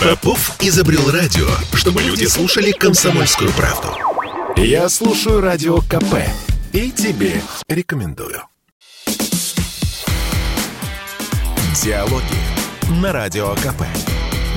[0.00, 3.88] Попов изобрел радио, чтобы люди слушали комсомольскую правду.
[4.56, 6.16] Я слушаю радио КП
[6.72, 8.42] и тебе рекомендую.
[11.82, 12.24] Диалоги
[12.90, 13.82] на Радио КП.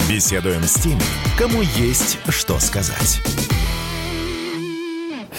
[0.10, 1.02] Беседуем с теми,
[1.38, 3.22] кому есть что сказать.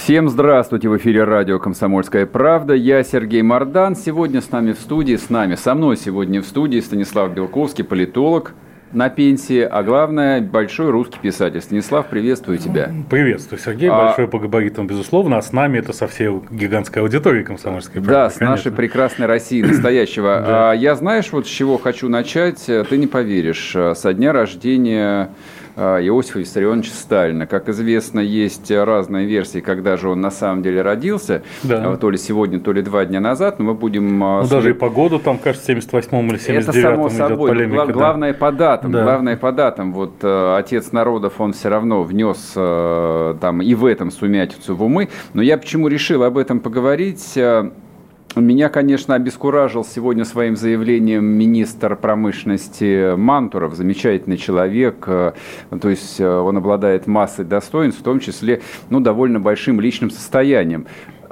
[0.04, 0.90] Всем здравствуйте!
[0.90, 2.74] В эфире радио «Комсомольская правда».
[2.74, 3.96] Я Сергей Мордан.
[3.96, 8.52] Сегодня с нами в студии, с нами, со мной сегодня в студии Станислав Белковский, политолог
[8.92, 11.62] на пенсии, а главное, большой русский писатель.
[11.62, 12.92] Станислав, приветствую тебя.
[13.08, 13.88] Приветствую, Сергей.
[13.88, 14.08] А...
[14.08, 15.38] Большой по габаритам, безусловно.
[15.38, 18.10] А с нами это со всей гигантской аудиторией комсомольской правды.
[18.10, 18.56] Да, с конечно.
[18.56, 20.44] нашей прекрасной России настоящего.
[20.46, 20.70] да.
[20.72, 22.62] а, я знаешь, вот с чего хочу начать?
[22.66, 23.74] Ты не поверишь.
[23.94, 25.30] Со дня рождения
[25.76, 27.46] Иосифа Виссарионовича Сталина.
[27.46, 31.42] Как известно, есть разные версии, когда же он на самом деле родился.
[31.62, 31.92] Да.
[31.92, 33.58] А, то ли сегодня, то ли два дня назад.
[33.58, 34.22] Но мы будем...
[34.22, 37.50] А, ну, даже и по году, там, кажется, 78-м или 79-м Это само собой.
[37.50, 37.92] Полемика, Гла- да.
[37.92, 38.92] Главное по датам.
[38.92, 39.02] Да.
[39.02, 39.92] Главное по датам.
[39.92, 45.08] Вот отец народов, он все равно внес там и в этом сумятицу в умы.
[45.32, 47.36] Но я почему решил об этом поговорить?
[48.36, 55.32] Меня, конечно, обескуражил сегодня своим заявлением министр промышленности Мантуров, замечательный человек, э,
[55.80, 60.86] то есть э, он обладает массой достоинств, в том числе ну, довольно большим личным состоянием.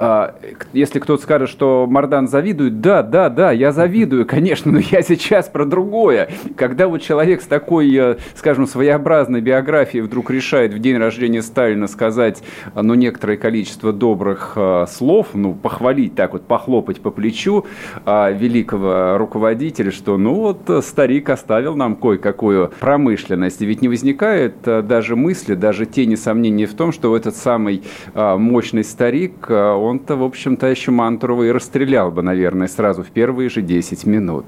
[0.05, 0.35] А,
[0.73, 5.47] если кто-то скажет, что Мардан завидует, да, да, да, я завидую, конечно, но я сейчас
[5.47, 6.27] про другое.
[6.57, 11.87] Когда вот человек с такой, э, скажем, своеобразной биографией вдруг решает в день рождения Сталина
[11.87, 12.43] сказать,
[12.75, 17.65] ну, некоторое количество добрых э, слов, ну, похвалить так вот, похлопать по плечу
[18.05, 23.61] а, великого руководителя, что, ну, вот э, старик оставил нам кое-какую промышленность.
[23.61, 28.83] И ведь не возникает даже мысли, даже тени сомнений в том, что этот самый мощный
[28.83, 29.47] старик,
[29.93, 34.45] он-то, в общем-то, еще Мантурова и расстрелял бы, наверное, сразу в первые же 10 минут.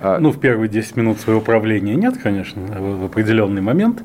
[0.00, 4.02] А ну, в первые 10 минут своего правления нет, конечно, в определенный момент.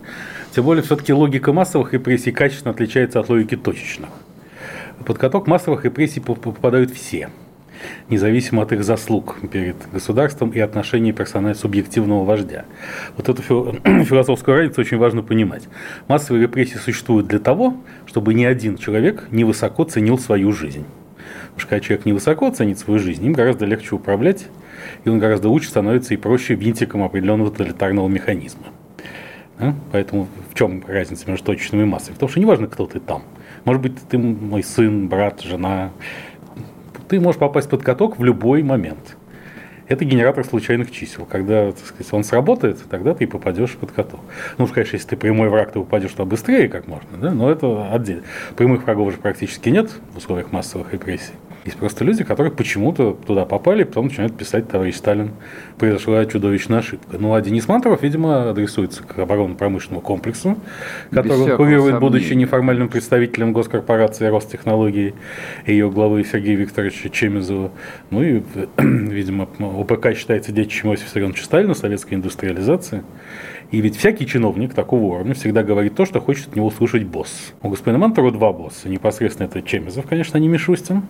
[0.52, 4.09] Тем более, все-таки логика массовых репрессий качественно отличается от логики точечных.
[5.03, 7.29] Под каток массовых репрессий попадают все–
[8.10, 12.66] независимо от их заслуг перед государством и отношений персонально субъективного вождя.
[13.16, 13.42] Вот эту
[14.04, 15.64] философскую разницу очень важно понимать.
[16.08, 20.86] Массовые репрессии существуют для того, чтобы ни один человек не высоко ценил свою жизнь.
[21.58, 24.48] Потому что когда человек не высоко ценит свою жизнь, им гораздо легче управлять,
[25.04, 28.66] и он гораздо лучше становится и проще винтиком определенного тоталитарного механизма.
[29.59, 29.74] Да?
[29.92, 32.14] Поэтому в чем разница между точечными и массой?
[32.14, 33.24] В том, что неважно, кто ты там.
[33.66, 35.92] Может быть, ты мой сын, брат, жена,
[37.07, 39.18] ты можешь попасть под каток в любой момент.
[39.88, 41.25] Это генератор случайных чисел.
[41.25, 44.19] Когда так сказать, он сработает, тогда ты попадешь под каток.
[44.57, 47.31] Ну, конечно, если ты прямой враг, ты упадешь туда быстрее, как можно, да?
[47.31, 48.23] но это отдельно.
[48.57, 51.34] Прямых врагов же практически нет в условиях массовых репрессий.
[51.67, 55.31] Есть просто люди, которые почему-то туда попали, потом начинают писать, товарищ Сталин,
[55.78, 57.17] произошла чудовищная ошибка.
[57.19, 60.57] Ну, а Денис Мантуров, видимо, адресуется к оборонно-промышленному комплексу,
[61.11, 65.13] который он курирует, будучи неформальным представителем госкорпорации Ростехнологии
[65.66, 67.69] и ее главы Сергея Викторовича Чемизова.
[68.11, 68.44] Ну и,
[68.78, 73.03] видимо, ОПК считается детищем Иосифа Виссарионовича Сталина, советской индустриализации.
[73.72, 77.53] И ведь всякий чиновник такого уровня всегда говорит то, что хочет от него услышать босс.
[77.61, 78.88] У господина Мантура два босса.
[78.88, 81.03] Непосредственно это Чемизов, конечно, не Мишустин,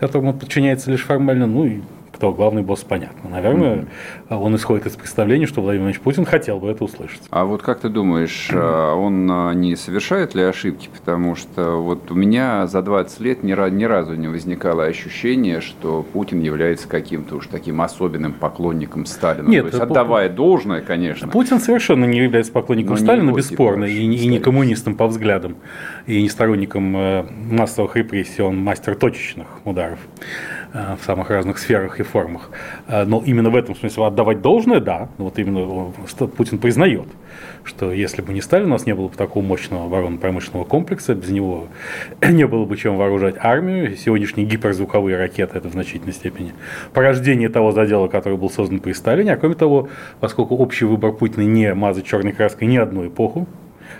[0.00, 1.80] которому он подчиняется лишь формально, ну и
[2.20, 3.30] кто главный босс, понятно.
[3.30, 3.86] Наверное,
[4.28, 4.42] mm-hmm.
[4.42, 7.22] он исходит из представления, что Владимир Владимирович Путин хотел бы это услышать.
[7.30, 8.92] А вот как ты думаешь, mm-hmm.
[8.92, 10.90] он не совершает ли ошибки?
[10.92, 16.04] Потому что вот у меня за 20 лет ни, ни разу не возникало ощущение, что
[16.12, 19.48] Путин является каким-то уж таким особенным поклонником Сталина.
[19.48, 20.36] Нет, То есть, отдавая Пу...
[20.36, 21.26] должное, конечно.
[21.28, 25.56] Путин совершенно не является поклонником Сталина, бесспорно, и, и не коммунистом по взглядам,
[26.06, 30.00] и не сторонником э, массовых репрессий, он мастер точечных ударов.
[30.72, 32.50] Э, в самых разных сферах и формах.
[32.86, 35.08] Э, но именно в этом смысле отдавать должное, да.
[35.18, 35.92] Вот именно
[36.36, 37.08] Путин признает,
[37.64, 41.30] что если бы не Сталин, у нас не было бы такого мощного оборонно-промышленного комплекса, без
[41.30, 41.66] него
[42.22, 43.96] не было бы чем вооружать армию.
[43.96, 46.52] Сегодняшние гиперзвуковые ракеты– это в значительной степени
[46.92, 49.32] порождение того задела, который был создан при Сталине.
[49.32, 49.88] А кроме того,
[50.20, 53.48] поскольку общий выбор Путина не мазать черной краской ни одну эпоху,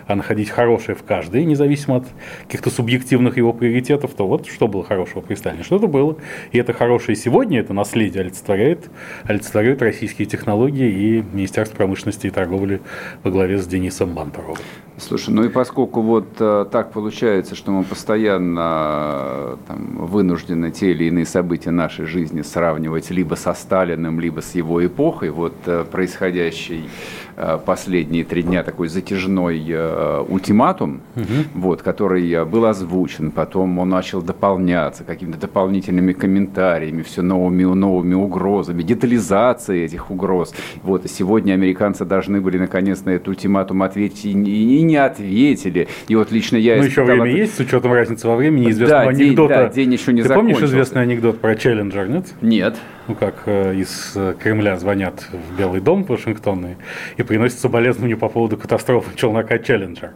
[0.06, 2.06] а находить хорошее в каждой, независимо от
[2.46, 6.16] каких-то субъективных его приоритетов, то вот что было хорошего при Сталине, что-то было.
[6.52, 8.90] И это хорошее сегодня, это наследие олицетворяет,
[9.24, 12.80] олицетворяет российские технологии и Министерство промышленности и торговли
[13.22, 14.58] во главе с Денисом Мантуровым.
[15.00, 20.90] Слушай, ну и поскольку вот э, так получается, что мы постоянно э, там, вынуждены те
[20.90, 25.84] или иные события нашей жизни сравнивать либо со Сталиным, либо с его эпохой, вот э,
[25.90, 27.29] происходящей э,
[27.64, 31.24] последние три дня такой затяжной э, ультиматум, угу.
[31.54, 38.82] вот, который был озвучен, потом он начал дополняться какими-то дополнительными комментариями, все новыми новыми угрозами,
[38.82, 40.54] детализацией этих угроз.
[40.82, 45.88] Вот, и сегодня американцы должны были наконец на этот ультиматум ответить и, и не ответили.
[46.08, 46.76] И вот лично я...
[46.76, 47.38] Ну, еще время от...
[47.38, 49.54] есть, с учетом разницы во времени, известного да, анекдота.
[49.54, 52.26] День, да, день еще не Ты помнишь известный анекдот про Челленджер, нет?
[52.40, 52.76] Нет
[53.10, 56.76] ну как э, из э, Кремля звонят в Белый дом в Вашингтоне
[57.16, 60.12] и приносят соболезнования по поводу катастрофы челнока Челленджер.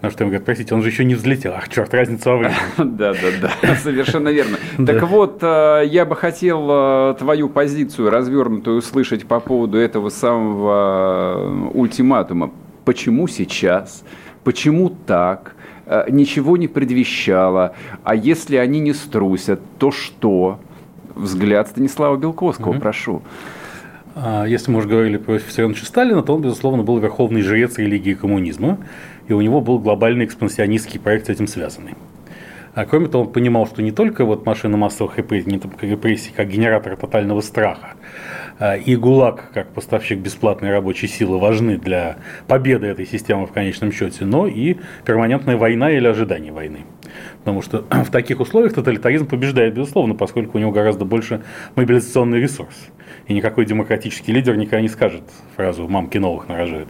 [0.00, 1.52] На что им говорят, простите, он же еще не взлетел.
[1.54, 2.56] Ах, черт, разница во времени.
[2.98, 4.56] Да, да, да, совершенно верно.
[4.86, 12.50] Так вот, э, я бы хотел твою позицию развернутую услышать по поводу этого самого ультиматума.
[12.86, 14.04] Почему сейчас?
[14.42, 15.54] Почему так?
[16.08, 17.74] Ничего не предвещало.
[18.04, 20.60] А если они не струсят, то что?
[21.18, 22.80] Взгляд Станислава Белковского, угу.
[22.80, 23.22] прошу.
[24.14, 28.14] А, если мы уже говорили про Виссарионовича Сталина, то он, безусловно, был верховный жрец религии
[28.14, 28.78] коммунизма,
[29.28, 31.94] и у него был глобальный экспансионистский проект с этим связанный.
[32.74, 36.32] А кроме того, он понимал, что не только вот машина массовых репрессий, не только репрессий
[36.34, 37.94] как генератор тотального страха,
[38.58, 43.92] а, и ГУЛАГ как поставщик бесплатной рабочей силы важны для победы этой системы в конечном
[43.92, 46.80] счете, но и перманентная война или ожидание войны.
[47.40, 51.42] Потому что в таких условиях тоталитаризм побеждает, безусловно, поскольку у него гораздо больше
[51.74, 52.74] мобилизационный ресурс.
[53.26, 55.22] И никакой демократический лидер никогда не скажет
[55.56, 56.88] фразу «мамки новых нарожает»,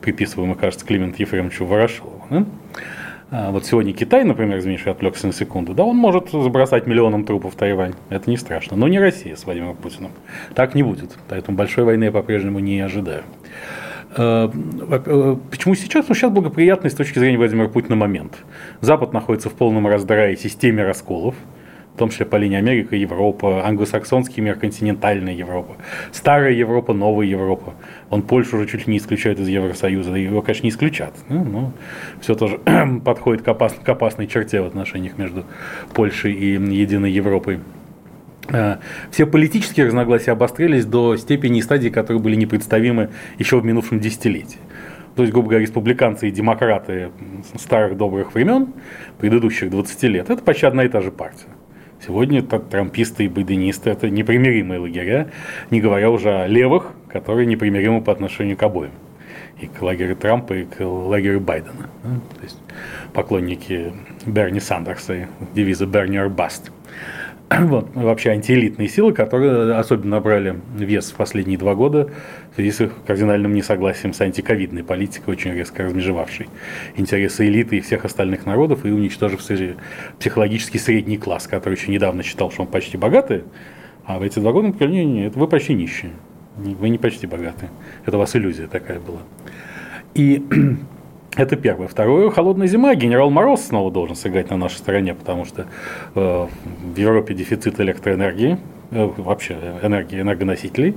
[0.00, 2.24] приписываемую, кажется, Клименту Ефремовичу Ворошилову.
[2.30, 2.46] Да?
[3.32, 7.54] А вот сегодня Китай, например, извините, отвлекся на секунду, да, он может забросать миллионом трупов
[7.54, 7.94] Тайвань.
[8.08, 8.76] Это не страшно.
[8.76, 10.10] Но не Россия с Владимиром Путиным.
[10.54, 11.16] Так не будет.
[11.28, 13.22] Поэтому большой войны я по-прежнему не ожидаю.
[14.16, 16.08] Э, э, почему сейчас?
[16.08, 18.38] Ну, сейчас благоприятный с точки зрения Владимира Путина момент.
[18.80, 21.34] Запад находится в полном раздрае системе расколов,
[21.94, 25.76] в том числе по линии Америка, Европа, англосаксонский мир, континентальная Европа,
[26.12, 27.74] старая Европа, новая Европа.
[28.08, 31.14] Он Польшу уже чуть ли не исключает из Евросоюза, его, конечно, не исключат.
[31.28, 31.72] Ну, но
[32.20, 32.58] все тоже
[33.04, 35.44] подходит к, опас, к опасной черте в отношениях между
[35.94, 37.60] Польшей и единой Европой.
[38.52, 38.76] Э,
[39.10, 44.58] все политические разногласия обострились до степени и стадии, которые были непредставимы еще в минувшем десятилетии.
[45.16, 47.10] То есть, грубо говоря, республиканцы и демократы
[47.56, 48.68] старых добрых времен,
[49.18, 51.48] предыдущих 20 лет, это почти одна и та же партия.
[52.06, 55.30] Сегодня это трамписты и байденисты– это непримиримые лагеря,
[55.70, 58.92] не говоря уже о левых, которые непримиримы по отношению к обоим.
[59.60, 61.90] И к лагерю Трампа, и к лагерю Байдена.
[62.02, 62.58] То есть
[63.12, 63.92] поклонники
[64.24, 66.70] Берни Сандерса и девиза «Берни or Bust».
[67.58, 72.08] вот, вообще антиэлитные силы, которые особенно набрали вес в последние два года
[72.52, 76.48] в связи с их кардинальным несогласием с антиковидной политикой, очень резко размежевавшей
[76.96, 79.40] интересы элиты и всех остальных народов и уничтожив
[80.18, 83.42] психологический средний класс, который еще недавно считал, что он почти богатый,
[84.04, 86.12] а в эти два года он не, не, это вы почти нищие,
[86.56, 87.70] вы не почти богатые.
[88.06, 89.20] Это у вас иллюзия такая была.
[90.14, 90.44] И
[91.36, 91.86] это первое.
[91.86, 92.94] Второе, холодная зима.
[92.94, 95.66] Генерал Мороз снова должен сыграть на нашей стороне, потому что
[96.14, 96.46] э,
[96.94, 98.58] в Европе дефицит электроэнергии,
[98.90, 100.96] э, вообще энергии энергоносителей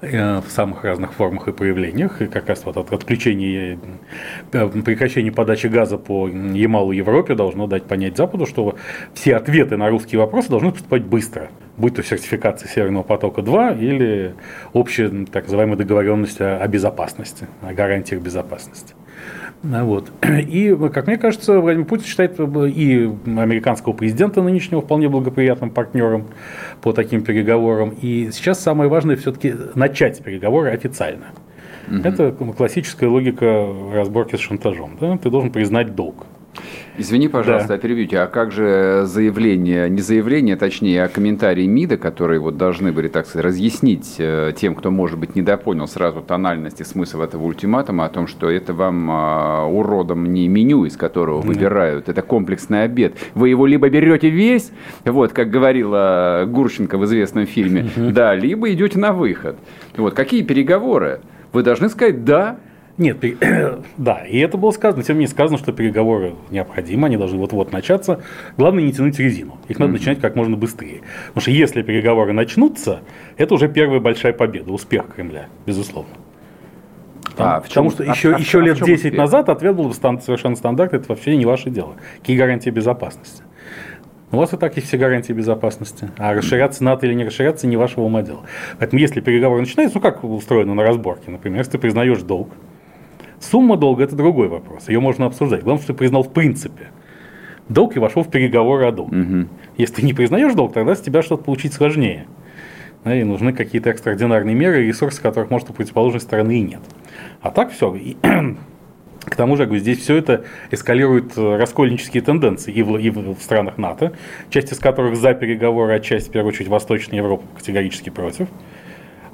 [0.00, 2.20] э, в самых разных формах и проявлениях.
[2.20, 3.78] И как раз вот от отключения,
[4.52, 8.74] э, прекращения подачи газа по Ямалу Европе должно дать понять Западу, что
[9.14, 11.50] все ответы на русские вопросы должны поступать быстро.
[11.76, 14.34] Будь то сертификация Северного потока-2 или
[14.72, 18.94] общая так называемая договоренность о безопасности, о гарантиях безопасности.
[19.62, 20.10] Вот.
[20.22, 26.28] И, как мне кажется, Владимир Путин считает и американского президента нынешнего вполне благоприятным партнером
[26.80, 27.90] по таким переговорам.
[28.00, 31.26] И сейчас самое важное все-таки начать переговоры официально.
[31.88, 31.96] Угу.
[32.04, 34.96] Это классическая логика разборки с шантажом.
[35.00, 35.16] Да?
[35.16, 36.26] Ты должен признать долг.
[36.96, 37.78] Извини, пожалуйста, да.
[37.78, 43.08] перебью А как же заявление, не заявление, точнее, а комментарии МИДа, которые вот должны были,
[43.08, 48.04] так сказать, разъяснить э, тем, кто, может быть, недопонял сразу тональность и смысл этого ультиматума
[48.04, 51.48] о том, что это вам а, уродом не меню, из которого да.
[51.48, 53.14] выбирают, это комплексный обед.
[53.34, 54.72] Вы его либо берете весь,
[55.04, 59.56] вот, как говорила Гурченко в известном фильме, да, либо идете на выход.
[59.96, 61.20] Вот, какие переговоры?
[61.52, 62.58] Вы должны сказать «да»,
[62.98, 63.18] нет,
[63.96, 67.72] да, и это было сказано, тем не менее сказано, что переговоры необходимы, они должны вот-вот
[67.72, 68.20] начаться.
[68.56, 69.94] Главное не тянуть резину, их надо mm-hmm.
[69.94, 71.02] начинать как можно быстрее.
[71.28, 73.00] Потому что если переговоры начнутся,
[73.36, 76.10] это уже первая большая победа, успех Кремля, безусловно.
[77.36, 79.14] Там, а, потому что а, еще, а, еще а, лет 10 успех?
[79.14, 81.94] назад ответ был совершенно стандартный, это вообще не ваше дело.
[82.18, 83.44] Какие гарантии безопасности?
[84.30, 86.10] У вас и так есть все гарантии безопасности.
[86.18, 88.40] А расширяться НАТО или не расширяться не вашего ума дело.
[88.78, 92.50] Поэтому если переговоры начинаются, ну как устроено на разборке, например, если ты признаешь долг,
[93.40, 95.62] Сумма долга– это другой вопрос, ее можно обсуждать.
[95.62, 96.88] Главное, что ты признал в принципе
[97.68, 99.20] долг и вошел в переговоры о долге.
[99.20, 99.48] Угу.
[99.76, 102.26] Если ты не признаешь долг, тогда с тебя что-то получить сложнее.
[103.04, 106.80] И нужны какие-то экстраординарные меры, ресурсы, которых, может, у противоположной стороны и нет.
[107.40, 107.96] А так все.
[109.24, 113.36] К тому же, говорю, здесь все это эскалирует э, раскольнические тенденции и в, и в
[113.40, 114.12] странах НАТО,
[114.48, 118.48] часть из которых за переговоры, а часть, в первую очередь, Восточной Европы категорически против.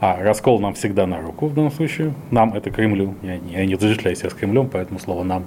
[0.07, 2.13] А раскол нам всегда на руку в данном случае.
[2.31, 3.15] Нам это Кремлю.
[3.23, 5.47] Я, я не зажитляю себя с Кремлем, поэтому слово нам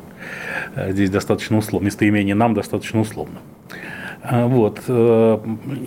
[0.75, 1.85] э, здесь достаточно условно.
[1.85, 3.37] Местоимение нам достаточно условно.
[4.23, 4.81] А, вот.
[4.87, 5.37] Э,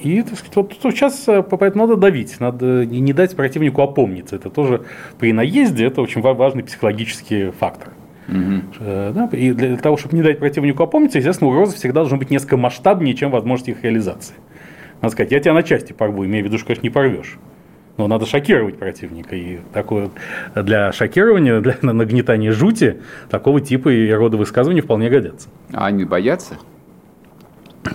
[0.04, 4.36] и так сказать, вот сейчас поэтому надо давить, надо не дать противнику опомниться.
[4.36, 4.82] Это тоже
[5.18, 7.88] при наезде это очень важный психологический фактор.
[8.28, 8.84] Угу.
[8.84, 12.56] Да, и для того, чтобы не дать противнику опомниться, естественно, угроза всегда должна быть несколько
[12.56, 14.36] масштабнее, чем возможность их реализации.
[15.02, 17.36] Надо сказать, я тебя на части порву, имея в виду, что, конечно, не порвешь.
[17.96, 19.36] Но надо шокировать противника.
[19.36, 20.10] И такое
[20.54, 25.48] для шокирования, для нагнетания жути, такого типа и рода высказывания вполне годятся.
[25.72, 26.56] А они боятся?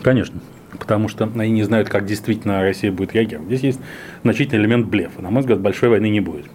[0.04, 0.40] Конечно.
[0.78, 3.48] Потому что они не знают, как действительно Россия будет реагировать.
[3.48, 3.80] Здесь есть
[4.24, 5.22] значительный элемент блефа.
[5.22, 6.46] На мой взгляд, большой войны не будет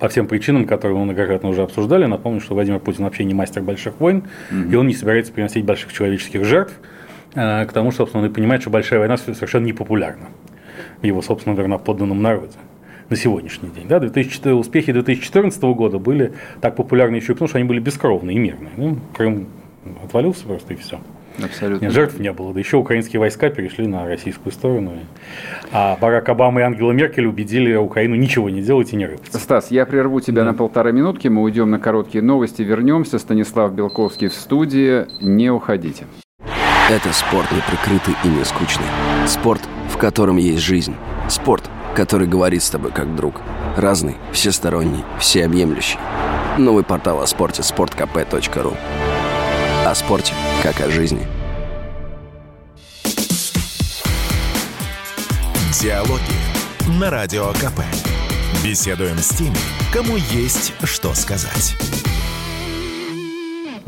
[0.00, 2.06] по всем причинам, которые мы многократно уже обсуждали.
[2.06, 4.70] Напомню, что Владимир Путин вообще не мастер больших войн, угу.
[4.70, 6.72] и он не собирается приносить больших человеческих жертв.
[7.34, 10.28] Э, к тому, собственно, он и понимает, что большая война совершенно непопулярна
[11.00, 12.56] в его собственном верноподданном народе
[13.08, 13.88] на сегодняшний день.
[13.88, 18.38] Да, 2004, успехи 2014 года были так популярны еще потому, что они были бескровные и
[18.38, 18.70] мирные.
[18.76, 19.48] Ну, Крым
[20.04, 21.00] отвалился просто и все.
[21.42, 21.86] Абсолютно.
[21.86, 22.52] Нет, жертв не было.
[22.52, 24.92] Да еще украинские войска перешли на российскую сторону.
[25.72, 29.38] А Барак Обама и Ангела Меркель убедили Украину ничего не делать и не рыпаться.
[29.38, 30.50] Стас, я прерву тебя да.
[30.50, 31.28] на полторы минутки.
[31.28, 33.18] Мы уйдем на короткие новости, вернемся.
[33.18, 35.06] Станислав Белковский в студии.
[35.22, 36.04] Не уходите.
[36.90, 38.86] Это спорт не прикрытый и не скучный.
[39.26, 39.62] Спорт,
[40.00, 40.96] котором есть жизнь.
[41.28, 43.40] Спорт, который говорит с тобой как друг.
[43.76, 45.98] Разный, всесторонний, всеобъемлющий.
[46.58, 48.76] Новый портал о спорте– sportkp.ru
[49.86, 51.26] О спорте, как о жизни.
[55.80, 57.80] Диалоги на Радио КП.
[58.64, 59.56] Беседуем с теми,
[59.92, 61.76] кому есть что сказать.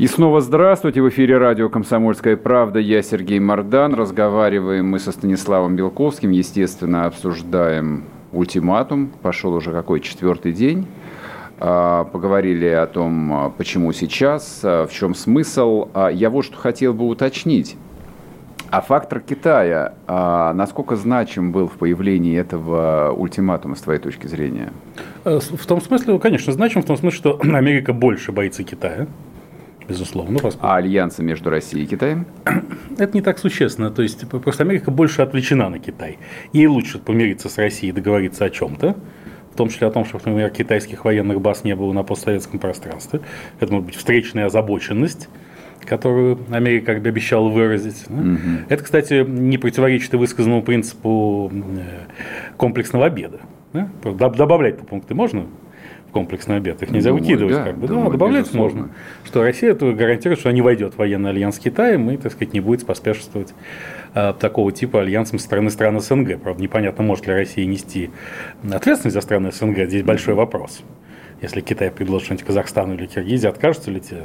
[0.03, 1.01] И снова здравствуйте.
[1.01, 2.77] В эфире радио «Комсомольская правда».
[2.77, 3.93] Я Сергей Мордан.
[3.93, 6.31] Разговариваем мы со Станиславом Белковским.
[6.31, 9.13] Естественно, обсуждаем ультиматум.
[9.21, 10.87] Пошел уже какой четвертый день.
[11.57, 15.87] А, поговорили о том, почему сейчас, в чем смысл.
[15.93, 17.77] А, я вот что хотел бы уточнить.
[18.71, 24.73] А фактор Китая, насколько значим был в появлении этого ультиматума с твоей точки зрения?
[25.23, 29.07] Э, в том смысле, конечно, значим, в том смысле, что Америка больше боится Китая
[29.87, 30.39] безусловно.
[30.41, 32.25] Ну, а альянсы между Россией и Китаем?
[32.97, 33.91] Это не так существенно.
[33.91, 36.19] То есть просто Америка больше отвлечена на Китай.
[36.51, 38.95] Ей лучше помириться с Россией и договориться о чем-то,
[39.51, 43.21] в том числе о том, что, например, китайских военных баз не было на постсоветском пространстве.
[43.59, 45.29] Это может быть встречная озабоченность
[45.85, 48.05] которую Америка как бы обещала выразить.
[48.09, 48.69] Угу.
[48.69, 52.05] Это, кстати, не противоречит и высказанному принципу э,
[52.55, 53.41] комплексного обеда.
[54.03, 55.47] Добавлять по пункты можно?
[56.13, 56.81] Комплексный обед.
[56.81, 57.55] Их нельзя думаю, выкидывать.
[57.55, 57.87] Да, как бы.
[57.87, 58.81] думаю, да, добавлять безусловно.
[58.81, 58.93] можно.
[59.25, 62.53] Что Россия это гарантирует, что не войдет в военный альянс с Китаем и, так сказать,
[62.53, 63.53] не будет споспешествовать
[64.13, 66.39] э, такого типа альянсом со стороны стран СНГ.
[66.39, 68.11] Правда, непонятно, может ли Россия нести
[68.71, 69.87] ответственность за страны СНГ.
[69.87, 70.81] Здесь большой вопрос.
[71.41, 74.23] Если Китай предложит что-нибудь Казахстану или Киргизии, откажутся ли те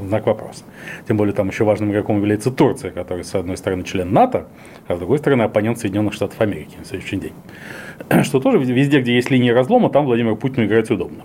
[0.00, 0.64] знак вопроса.
[1.06, 4.48] Тем более там еще важным игроком является Турция, которая, с одной стороны, член НАТО,
[4.86, 7.32] а с другой стороны, оппонент Соединенных Штатов Америки на следующий день.
[8.22, 11.24] Что тоже везде, где есть линии разлома, там Владимиру Путину играть удобно.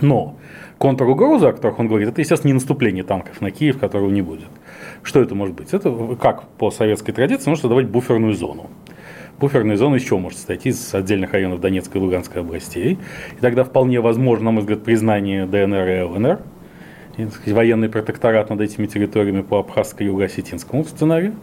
[0.00, 0.36] Но
[0.78, 4.48] контругрозы, о которых он говорит, это, естественно, не наступление танков на Киев, которого не будет.
[5.02, 5.72] Что это может быть?
[5.72, 8.68] Это, как по советской традиции, может создавать буферную зону.
[9.40, 10.66] Буферная зона чего может состоять?
[10.66, 12.98] Из отдельных районов Донецкой и Луганской областей.
[13.36, 16.40] И тогда вполне возможно, на мой взгляд, признание ДНР и ЛНР–
[17.26, 21.34] сказать, военный протекторат над этими территориями по абхазско юго-осетинскому сценарию.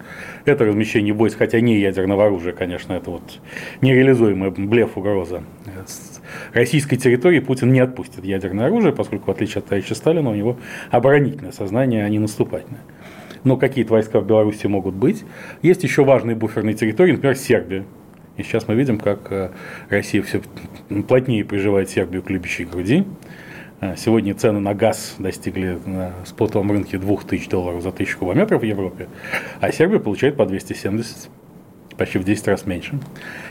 [0.46, 3.40] Это размещение войск, хотя не ядерного оружия, конечно, это вот
[3.82, 5.44] нереализуемая блеф угроза.
[5.86, 6.22] С
[6.54, 10.58] российской территории Путин не отпустит ядерное оружие, поскольку, в отличие от товарища Сталина, у него
[10.92, 12.82] оборонительное сознание, а не наступательное.
[13.44, 15.24] Но какие-то войска в Беларуси могут быть.
[15.62, 17.86] Есть еще важные буферные территории, например, Сербия.
[18.38, 19.52] И сейчас мы видим, как э,
[19.90, 20.42] Россия все
[21.08, 23.06] плотнее приживает Сербию к любящей груди.
[23.82, 28.66] А, сегодня цены на газ достигли на спотовом рынке 2000 долларов за 1000 километров в
[28.66, 29.08] Европе,
[29.60, 31.30] а Сербия получает по 270,
[31.98, 32.98] почти в 10 раз меньше.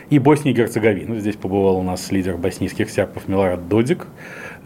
[0.09, 1.19] И Босния и Герцеговина.
[1.19, 4.07] Здесь побывал у нас лидер боснийских сербов Милорад Додик,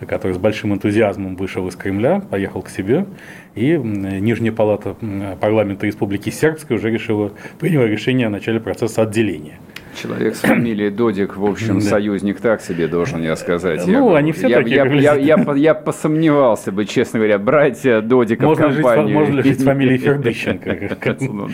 [0.07, 3.05] который с большим энтузиазмом вышел из Кремля, поехал к себе,
[3.55, 4.95] и Нижняя палата
[5.41, 9.59] парламента Республики Сербской уже решила, приняла решение о начале процесса отделения
[10.01, 13.86] Человек с фамилией Додик, в общем, союзник так себе, должен я сказать.
[13.86, 14.77] Ну, они все я, такие.
[14.77, 19.08] Я, я, я, я посомневался бы, честно говоря, братья Додика можно в компанию.
[19.08, 20.98] Жить, можно жить с фамилией Фердыщенко?
[21.20, 21.50] Ну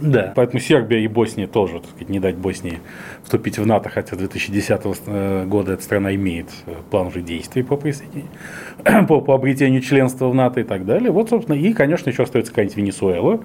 [0.00, 0.32] да.
[0.34, 2.80] Поэтому Сербия и Босния тоже, так сказать, не дать Боснии
[3.22, 7.62] вступить в НАТО, хотя с 2010 э, года эта страна имеет э, план уже действий
[7.62, 8.30] по присоединению,
[9.08, 11.10] по, по обретению членства в НАТО и так далее.
[11.10, 13.40] Вот, собственно, и, конечно, еще остается какая-нибудь Венесуэла,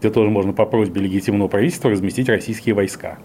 [0.00, 3.18] где тоже можно по просьбе легитимного правительства разместить российские войска.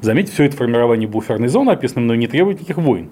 [0.00, 3.08] Заметьте, все это формирование буферной зоны описано, но не требует никаких войн.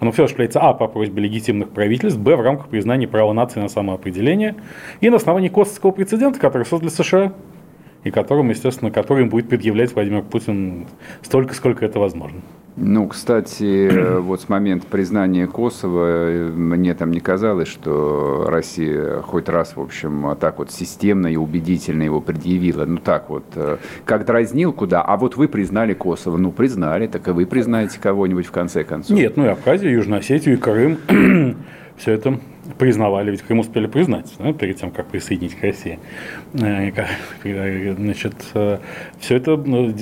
[0.00, 0.74] Оно все осуществляется а.
[0.74, 2.36] по просьбе легитимных правительств, б.
[2.36, 4.54] в рамках признания права нации на самоопределение
[5.00, 7.32] и на основании косовского прецедента, который создали США
[8.04, 10.86] и которым, естественно, которым будет предъявлять Владимир Путин
[11.22, 12.40] столько, сколько это возможно.
[12.80, 19.74] Ну, кстати, вот с момента признания Косово мне там не казалось, что Россия хоть раз,
[19.76, 22.84] в общем, так вот системно и убедительно его предъявила.
[22.84, 26.36] Ну, так вот, э, как дразнил куда, а вот вы признали Косово.
[26.36, 29.16] Ну, признали, так и вы признаете кого-нибудь в конце концов.
[29.16, 30.98] Нет, ну и Абхазия, Южная Осетия и Крым
[31.96, 32.38] все это
[32.78, 35.98] признавали, ведь Крым успели признать да, перед тем, как присоединить к России.
[36.54, 36.90] Э,
[37.94, 38.78] значит, э,
[39.18, 39.92] все это ну,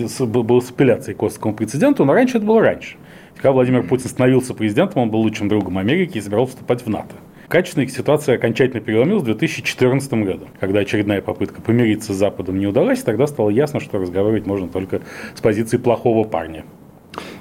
[0.42, 2.96] было с апелляцией к Косовскому прецеденту, но раньше это было раньше.
[3.36, 7.14] Когда Владимир Путин становился президентом, он был лучшим другом Америки и собирался вступать в НАТО.
[7.48, 13.02] Качественная ситуация окончательно переломилась в 2014 году, когда очередная попытка помириться с Западом не удалась,
[13.02, 15.02] тогда стало ясно, что разговаривать можно только
[15.34, 16.64] с позиции плохого парня.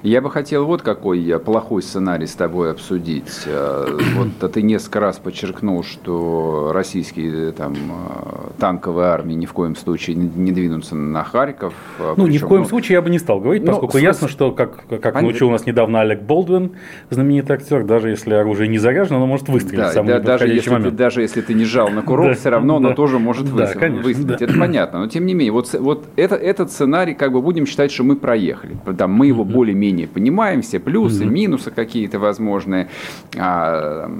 [0.05, 3.41] Я бы хотел вот какой плохой сценарий с тобой обсудить.
[3.47, 9.75] Э, вот ты несколько раз подчеркнул, что российские там, э, танковые армии ни в коем
[9.75, 11.73] случае не двинутся на Харьков.
[11.97, 13.93] Э, ну, Причем, ни в коем ну, случае я бы не стал говорить, ну, поскольку
[13.93, 14.05] смысл...
[14.05, 15.23] ясно, что, как, как Пон...
[15.23, 16.73] научил нас недавно Олег Болдвин,
[17.09, 20.47] знаменитый актер, даже если оружие не заряжено, оно может выстрелить да, в самый да, даже
[20.47, 20.91] если момент.
[20.91, 24.41] Ты, даже если ты не жал на курок, все равно оно тоже может выстрелить.
[24.41, 24.99] Это понятно.
[24.99, 28.15] Но тем не менее, вот, вот это, этот сценарий, как бы будем считать, что мы
[28.15, 28.77] проехали.
[28.99, 32.89] Там, мы его более-менее понимаем, все плюсы, минусы какие-то возможные,
[33.37, 34.11] а,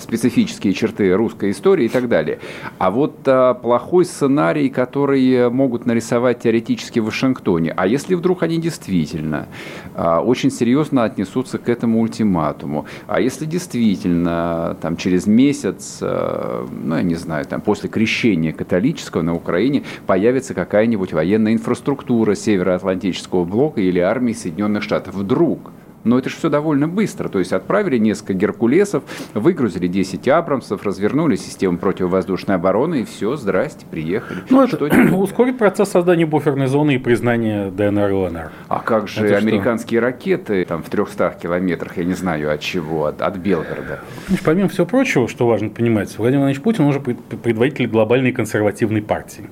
[0.00, 2.38] специфические черты русской истории и так далее.
[2.78, 8.58] А вот а, плохой сценарий, который могут нарисовать теоретически в Вашингтоне, а если вдруг они
[8.58, 9.48] действительно
[9.94, 16.96] а, очень серьезно отнесутся к этому ультиматуму, а если действительно там, через месяц, а, ну,
[16.96, 23.80] я не знаю, там, после крещения католического на Украине появится какая-нибудь военная инфраструктура Североатлантического блока
[23.80, 25.70] или армии Соединенных Штатов, вдруг
[26.04, 27.28] но это же все довольно быстро.
[27.28, 29.02] То есть отправили несколько Геркулесов,
[29.32, 34.40] выгрузили 10 Абрамсов, развернули систему противовоздушной обороны, и все, здрасте, приехали.
[34.50, 38.50] Ну, это что ускорит процесс создания буферной зоны и признания ДНР и ЛНР.
[38.68, 40.06] А как же это американские что?
[40.06, 44.00] ракеты там в 300 километрах, я не знаю от чего, от, от Белгорода?
[44.28, 49.48] Значит, помимо всего прочего, что важно понимать, Владимир Владимирович Путин уже предводитель глобальной консервативной партии.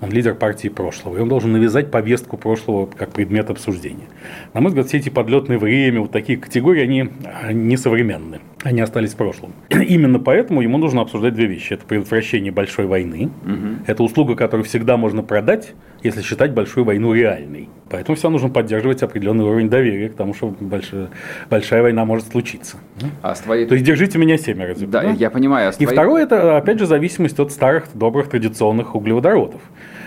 [0.00, 4.06] Он лидер партии прошлого, и он должен навязать повестку прошлого как предмет обсуждения.
[4.52, 7.08] На мой взгляд, все эти подлетные время, вот такие категории, они
[7.52, 9.52] несовременны, они остались в прошлом.
[9.70, 11.74] Именно поэтому ему нужно обсуждать две вещи.
[11.74, 13.84] Это предотвращение большой войны, угу.
[13.86, 17.68] это услуга, которую всегда можно продать, если считать большую войну реальной.
[17.88, 21.10] Поэтому всегда нужно поддерживать определенный уровень доверия к тому, что большая,
[21.48, 22.78] большая война может случиться.
[23.22, 23.66] А с твоей...
[23.66, 24.74] То есть держите меня семеро.
[24.74, 25.68] Да, да, я понимаю.
[25.68, 25.92] А И твоей...
[25.92, 29.60] второе, это опять же зависимость от старых, добрых, традиционных углеводородов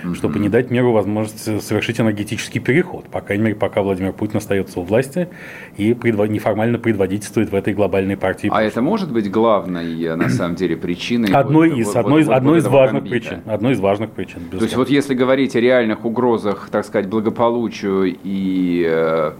[0.03, 0.15] mm-hmm.
[0.15, 3.09] чтобы не дать миру возможность совершить энергетический переход.
[3.09, 5.29] По крайней мере, пока Владимир Путин остается у власти
[5.77, 8.48] и предво- неформально предводительствует в этой глобальной партии.
[8.51, 11.31] А это может быть главной, на самом деле, причиной?
[11.31, 13.41] Одной из, вот, одной, вот, одной из важных причин.
[13.45, 14.41] Одной из важных причин.
[14.51, 19.31] То есть, вот если говорить о реальных угрозах, так сказать, благополучию и э,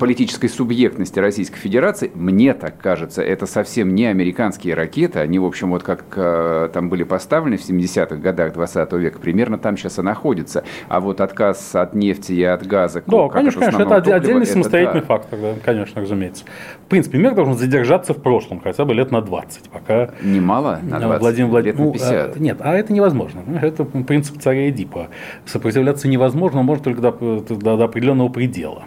[0.00, 5.70] политической субъектности Российской Федерации, мне так кажется, это совсем не американские ракеты, они, в общем,
[5.70, 10.02] вот как э, там были поставлены в 70-х годах 20 века, примерно там сейчас и
[10.02, 10.64] находится.
[10.88, 13.02] А вот отказ от нефти и от газа...
[13.06, 15.06] Да, конечно, конечно, это топлива, отдельный это самостоятельный да.
[15.06, 16.44] фактор, да, конечно, разумеется.
[16.86, 20.10] В принципе, мир должен задержаться в прошлом, хотя бы лет на 20, пока...
[20.22, 20.80] Немало?
[20.82, 21.20] На 20?
[21.20, 21.64] Владимир Влад...
[21.64, 22.10] лет на 50?
[22.10, 23.42] Ну, а, нет, а это невозможно.
[23.60, 25.08] Это принцип царя Эдипа.
[25.44, 28.84] Сопротивляться невозможно, может только до, до, до определенного предела.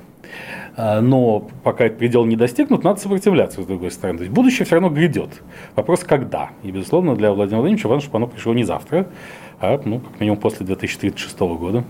[0.76, 4.20] А, но пока этот предел не достигнут, надо сопротивляться, с другой стороны.
[4.20, 5.42] То есть будущее все равно грядет.
[5.76, 6.50] Вопрос, когда.
[6.64, 9.08] И, безусловно, для Владимира Владимировича важно, чтобы оно пришло не завтра,
[9.60, 11.84] а ну, как минимум после 2036 года,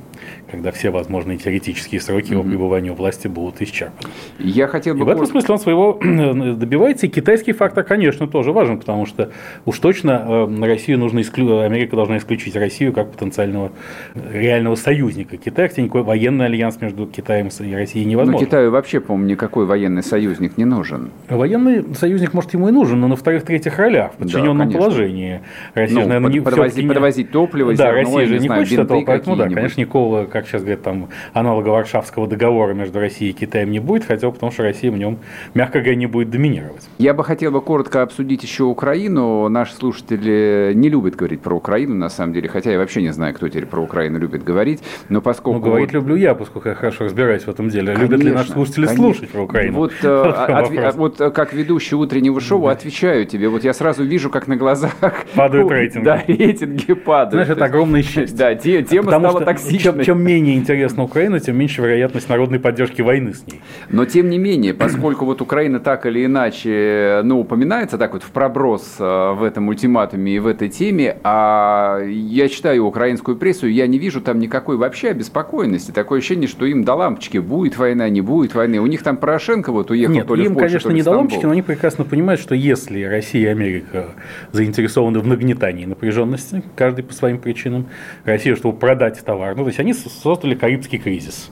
[0.54, 2.34] когда все возможные теоретические сроки mm-hmm.
[2.34, 4.14] его пребывания у власти будут исчерпаны.
[4.38, 5.02] Я хотел бы...
[5.02, 7.08] И в этом смысле он своего добивается.
[7.08, 9.32] И китайский фактор, конечно, тоже важен, потому что
[9.66, 11.60] уж точно э, Россию нужно исклю...
[11.60, 13.72] Америка должна исключить Россию как потенциального
[14.14, 18.40] реального союзника Китая, хотя никакой военный альянс между Китаем и Россией невозможен.
[18.40, 21.10] Но Китаю вообще, по-моему, никакой военный союзник не нужен.
[21.30, 25.42] Военный союзник, может, ему и нужен, но на вторых-третьих ролях, в подчиненном да, положении.
[25.74, 28.62] Россия, ну, наверное, под, не подвозить, подвозить топливо топливо, Да, зерно, Россия же не знаю,
[28.62, 33.32] хочет этого, поэтому, да, конечно, никакого, как сейчас говорят, там, аналога Варшавского договора между Россией
[33.32, 35.20] и Китаем не будет, хотя бы потому, что Россия в нем,
[35.54, 36.88] мягко говоря, не будет доминировать.
[36.98, 39.50] Я бы хотел бы коротко обсудить еще Украину.
[39.50, 43.34] Наши слушатели не любят говорить про Украину, на самом деле, хотя я вообще не знаю,
[43.34, 45.60] кто теперь про Украину любит говорить, но поскольку...
[45.60, 45.94] Ну, говорить вот...
[45.94, 47.94] люблю я, поскольку я хорошо разбираюсь в этом деле.
[47.94, 49.04] Конечно, любят ли наши слушатели конечно.
[49.04, 49.78] слушать про Украину?
[49.78, 50.08] Вот, э,
[50.88, 53.50] от, вот э, как ведущий утреннего шоу отвечаю тебе.
[53.50, 54.94] Вот я сразу вижу, как на глазах...
[55.36, 56.06] Падают рейтинги.
[56.06, 57.34] Да, рейтинги падают.
[57.34, 58.38] Знаешь, это огромное счастье.
[58.38, 59.80] Да, тема стала токсичной.
[59.80, 63.62] Чем, чем менее интересна Украина, тем меньше вероятность народной поддержки войны с ней.
[63.90, 68.32] Но тем не менее, поскольку вот Украина так или иначе, ну, упоминается так вот в
[68.32, 73.88] проброс э, в этом ультиматуме и в этой теме, а я читаю украинскую прессу, я
[73.88, 75.92] не вижу там никакой вообще обеспокоенности.
[75.92, 78.80] Такое ощущение, что им до лампочки, будет война, не будет войны.
[78.80, 81.12] У них там Порошенко вот уехал Нет, то ли им, в Польшу, конечно, не до
[81.12, 84.08] лампочки, но они прекрасно понимают, что если Россия и Америка
[84.52, 87.86] заинтересованы в нагнетании напряженности, каждый по своим причинам,
[88.26, 91.52] Россия, чтобы продать товар, ну, то есть они создали Карибский кризис.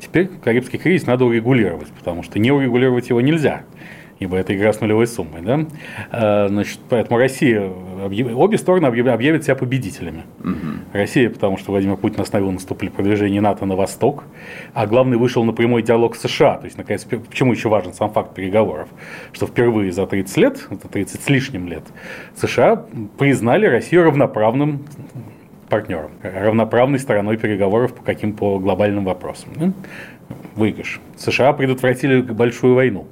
[0.00, 3.62] Теперь Карибский кризис надо урегулировать, потому что не урегулировать его нельзя
[4.18, 5.42] ибо это игра с нулевой суммой.
[5.42, 5.66] Да?
[6.10, 10.24] А, значит, поэтому Россия, обе стороны объявят себя победителями.
[10.40, 10.92] Угу.
[10.92, 14.24] Россия, потому что Владимир Путин остановил наступление продвижения НАТО на восток,
[14.74, 16.58] а главный вышел на прямой диалог с США.
[16.58, 18.88] То есть, наконец, почему еще важен сам факт переговоров?
[19.32, 21.84] Что впервые за 30 лет, это 30 с лишним лет,
[22.36, 22.84] США
[23.18, 24.84] признали Россию равноправным
[25.68, 29.74] партнером, равноправной стороной переговоров по каким по глобальным вопросам.
[30.54, 31.00] Выигрыш.
[31.16, 33.06] США предотвратили большую войну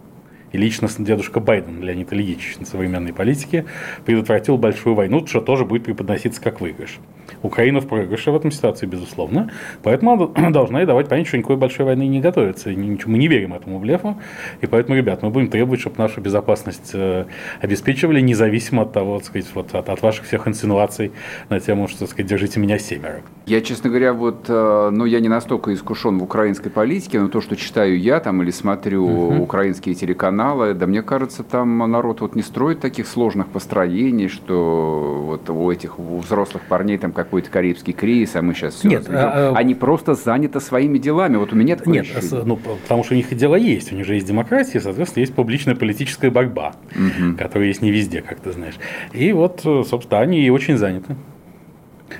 [0.52, 3.66] и лично дедушка Байден, Леонид Ильич, на современной политике,
[4.04, 6.98] предотвратил большую войну, что тоже будет преподноситься как выигрыш.
[7.42, 9.50] Украина в проигрыше в этом ситуации, безусловно.
[9.82, 12.70] Поэтому она должна и давать понять, что никакой большой войны не готовится.
[12.70, 14.16] Мы не верим этому блефу.
[14.60, 17.24] И поэтому, ребят, мы будем требовать, чтобы нашу безопасность э,
[17.60, 21.12] обеспечивали, независимо от того, так сказать, вот, от, от ваших всех инсинуаций
[21.48, 23.22] на тему, что, так сказать, держите меня семеро.
[23.46, 27.40] Я, честно говоря, вот, э, ну, я не настолько искушен в украинской политике, но то,
[27.40, 29.42] что читаю я там или смотрю угу.
[29.42, 35.48] украинские телеканалы, да мне кажется, там народ вот не строит таких сложных построений, что вот
[35.50, 39.52] у этих у взрослых парней там какой-то карибский кризис, а мы сейчас все Нет, а,
[39.52, 41.36] а, Они просто заняты своими делами.
[41.36, 42.44] Вот у меня такое Нет, ощущение.
[42.44, 43.92] ну, потому что у них и дела есть.
[43.92, 47.36] У них же есть демократия, соответственно, есть публичная политическая борьба, угу.
[47.36, 48.74] которая есть не везде, как ты знаешь.
[49.12, 51.16] И вот, собственно, они и очень заняты.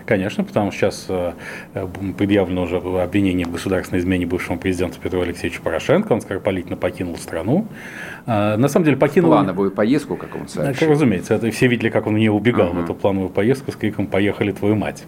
[0.05, 1.33] Конечно, потому что сейчас э,
[2.19, 6.13] предъявлено уже обвинение в государственной измене бывшему президенту Петру Алексеевичу Порошенко.
[6.13, 7.69] Он скоропалительно покинул страну.
[8.27, 9.31] А, на самом деле покинул...
[9.31, 10.91] Плановую поездку, как он сообщил.
[10.91, 12.81] Разумеется, это все видели, как он не убегал uh-huh.
[12.81, 15.05] в эту плановую поездку с криком «Поехали, твою мать!»,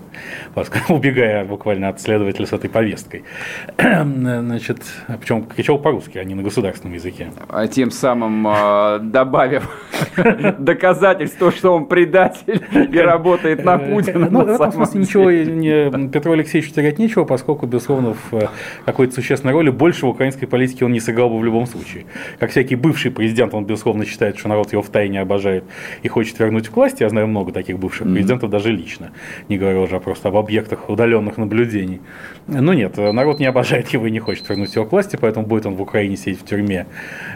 [0.89, 3.25] убегая буквально от следователя с этой повесткой.
[3.79, 4.79] Значит,
[5.21, 7.33] причем кричал по-русски, а не на государственном языке.
[7.49, 9.69] А тем самым э, добавив
[10.59, 14.29] доказательство, что он предатель и работает на э, Путина.
[14.31, 18.49] Ну, в этом смысле ничего Петру Алексеевичу терять нечего, поскольку, безусловно, в э,
[18.85, 22.07] какой-то существенной роли больше в украинской политике он не сыграл бы в любом случае.
[22.39, 25.65] Как всякий бывший бывший президент, он, безусловно, считает, что народ его в тайне обожает
[26.05, 27.03] и хочет вернуть к власти.
[27.03, 28.15] Я знаю много таких бывших mm-hmm.
[28.15, 29.11] президентов, даже лично,
[29.49, 32.01] не говоря уже просто об объектах удаленных наблюдений.
[32.47, 35.67] Но нет, народ не обожает его и не хочет вернуть его к власти, поэтому будет
[35.67, 36.87] он в Украине сидеть в тюрьме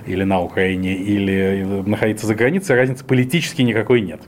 [0.06, 4.20] или на Украине, или находиться за границей, разницы политически никакой нет.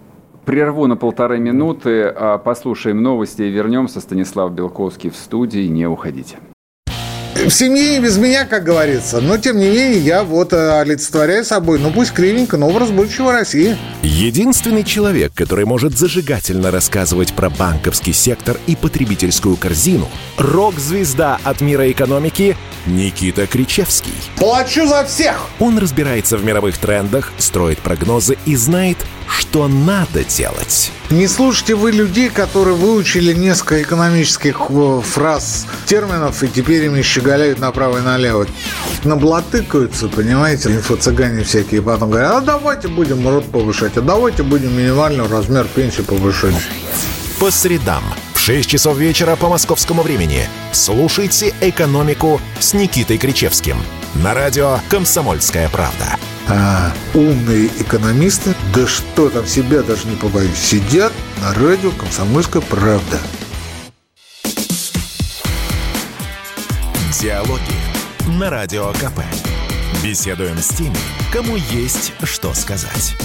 [0.44, 4.00] Прерву на полторы минуты, а послушаем новости и вернемся.
[4.00, 5.66] Станислав Белковский в студии.
[5.68, 6.36] Не уходите
[7.34, 9.20] в семье и без меня, как говорится.
[9.20, 13.32] Но, тем не менее, я вот э, олицетворяю собой, ну пусть кривенько, но образ будущего
[13.32, 13.76] России.
[14.02, 21.90] Единственный человек, который может зажигательно рассказывать про банковский сектор и потребительскую корзину– рок-звезда от мира
[21.90, 24.14] экономики Никита Кричевский.
[24.36, 25.46] Плачу за всех!
[25.58, 30.90] Он разбирается в мировых трендах, строит прогнозы и знает, что надо делать.
[31.10, 37.58] Не слушайте вы людей, которые выучили несколько экономических э, фраз, терминов, и теперь ими щеголяют
[37.58, 38.46] направо и налево.
[39.04, 45.26] Наблатыкаются, понимаете, инфо-цыгане всякие, потом говорят, а давайте будем рот повышать, а давайте будем минимальный
[45.26, 46.54] размер пенсии повышать.
[47.38, 48.02] По средам
[48.44, 53.78] 6 часов вечера по московскому времени слушайте «Экономику» с Никитой Кричевским
[54.16, 61.10] на радио «Комсомольская правда» а, умные экономисты, да что там, себя даже не побоюсь, сидят
[61.40, 63.18] на радио «Комсомольская правда».
[67.18, 67.62] Диалоги
[68.38, 69.20] на Радио КП.
[70.02, 70.98] Беседуем с теми,
[71.32, 73.16] кому есть что сказать.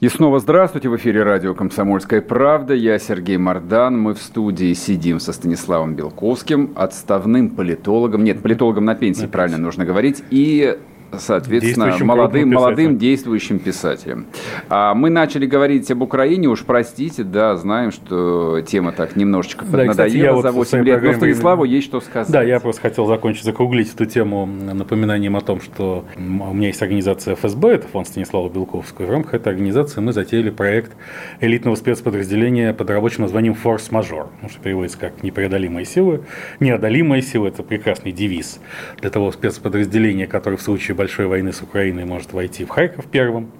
[0.00, 0.88] И снова здравствуйте.
[0.88, 2.72] В эфире радио «Комсомольская правда».
[2.72, 4.00] Я Сергей Мордан.
[4.00, 8.24] Мы в студии сидим со Станиславом Белковским, отставным политологом.
[8.24, 9.66] Нет, политологом на пенсии, на правильно пенсии.
[9.66, 10.24] нужно говорить.
[10.30, 10.78] И
[11.18, 14.26] соответственно, молодым, молодым действующим писателем.
[14.68, 19.84] А мы начали говорить об Украине, уж простите, да, знаем, что тема так немножечко да,
[19.84, 22.32] надоела кстати, за 8 вот лет, но Станиславу есть что сказать.
[22.32, 26.20] Да, я просто хотел закончить, закруглить эту тему напоминанием о том, что у
[26.54, 30.92] меня есть организация ФСБ, это фонд Станислава Белковского, в рамках этой организации мы затеяли проект
[31.40, 36.22] элитного спецподразделения под рабочим названием «Форс-мажор», что переводится как «непреодолимые силы».
[36.60, 38.60] Неодолимые силы– это прекрасный девиз
[39.00, 43.50] для того спецподразделения, который в случае большой войны с Украиной может войти в Харьков первым,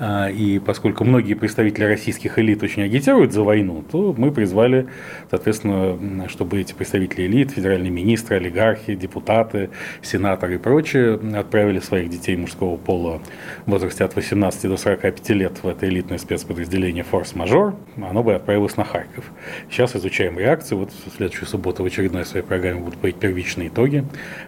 [0.00, 4.88] а, и поскольку многие представители российских элит очень агитируют за войну, то мы призвали,
[5.30, 9.70] соответственно, чтобы эти представители элит, федеральные министры, олигархи, депутаты,
[10.02, 13.22] сенаторы и прочие отправили своих детей мужского пола
[13.66, 17.76] в возрасте от 18 до 45 лет в это элитное спецподразделение «Форс-мажор».
[17.96, 19.30] Оно бы отправилось на Харьков.
[19.70, 20.78] Сейчас изучаем реакцию.
[20.78, 24.04] Вот в следующую субботу в очередной своей программе будут быть первичные итоги,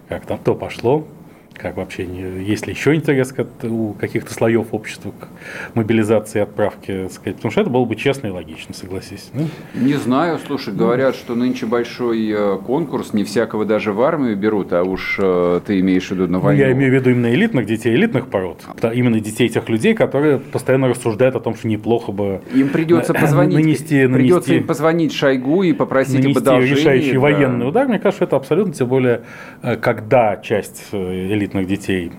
[0.09, 1.07] как там то пошло,
[1.59, 5.29] как вообще, есть ли еще интерес у каких-то слоев общества к
[5.75, 9.31] мобилизации и отправке, сказать, потому что это было бы честно и логично, согласись.
[9.33, 9.49] Ну?
[9.75, 14.73] Не знаю, слушай, говорят, что нынче большой э, конкурс, не всякого даже в армию берут,
[14.73, 16.61] а уж э, ты имеешь в виду на войну.
[16.61, 18.63] Ну, я имею в виду именно элитных детей, элитных пород,
[18.95, 23.55] именно детей тех людей, которые постоянно рассуждают о том, что неплохо бы им придется позвонить,
[23.55, 27.21] нанести, придется нанести, им позвонить Шойгу и попросить нанести об решающий да.
[27.21, 29.23] военный удар, мне кажется, это абсолютно, тем более,
[29.63, 32.13] э, когда часть элит элитных детей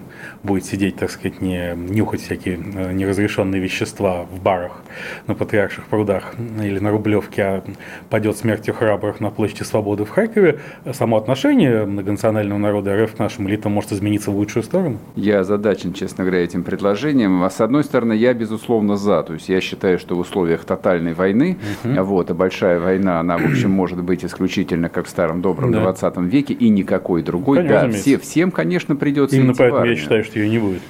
[0.43, 4.81] будет сидеть, так сказать, не нюхать всякие э, неразрешенные вещества в барах
[5.27, 7.63] на Патриарших прудах или на Рублевке, а
[8.09, 10.59] пойдет смертью храбрых на площади Свободы в Харькове,
[10.93, 14.97] само отношение многонационального народа РФ к нашим элитам может измениться в лучшую сторону?
[15.15, 17.43] Я озадачен, честно говоря, этим предложением.
[17.43, 19.23] А с одной стороны, я, безусловно, за.
[19.23, 22.03] То есть я считаю, что в условиях тотальной войны, угу.
[22.03, 25.81] вот, а большая война, она, в общем, может быть исключительно как в старом добром да.
[25.81, 27.57] 20 веке и никакой другой.
[27.57, 30.81] Конечно, да, все, всем, конечно, придется Именно поэтому я считаю, что ее не будет.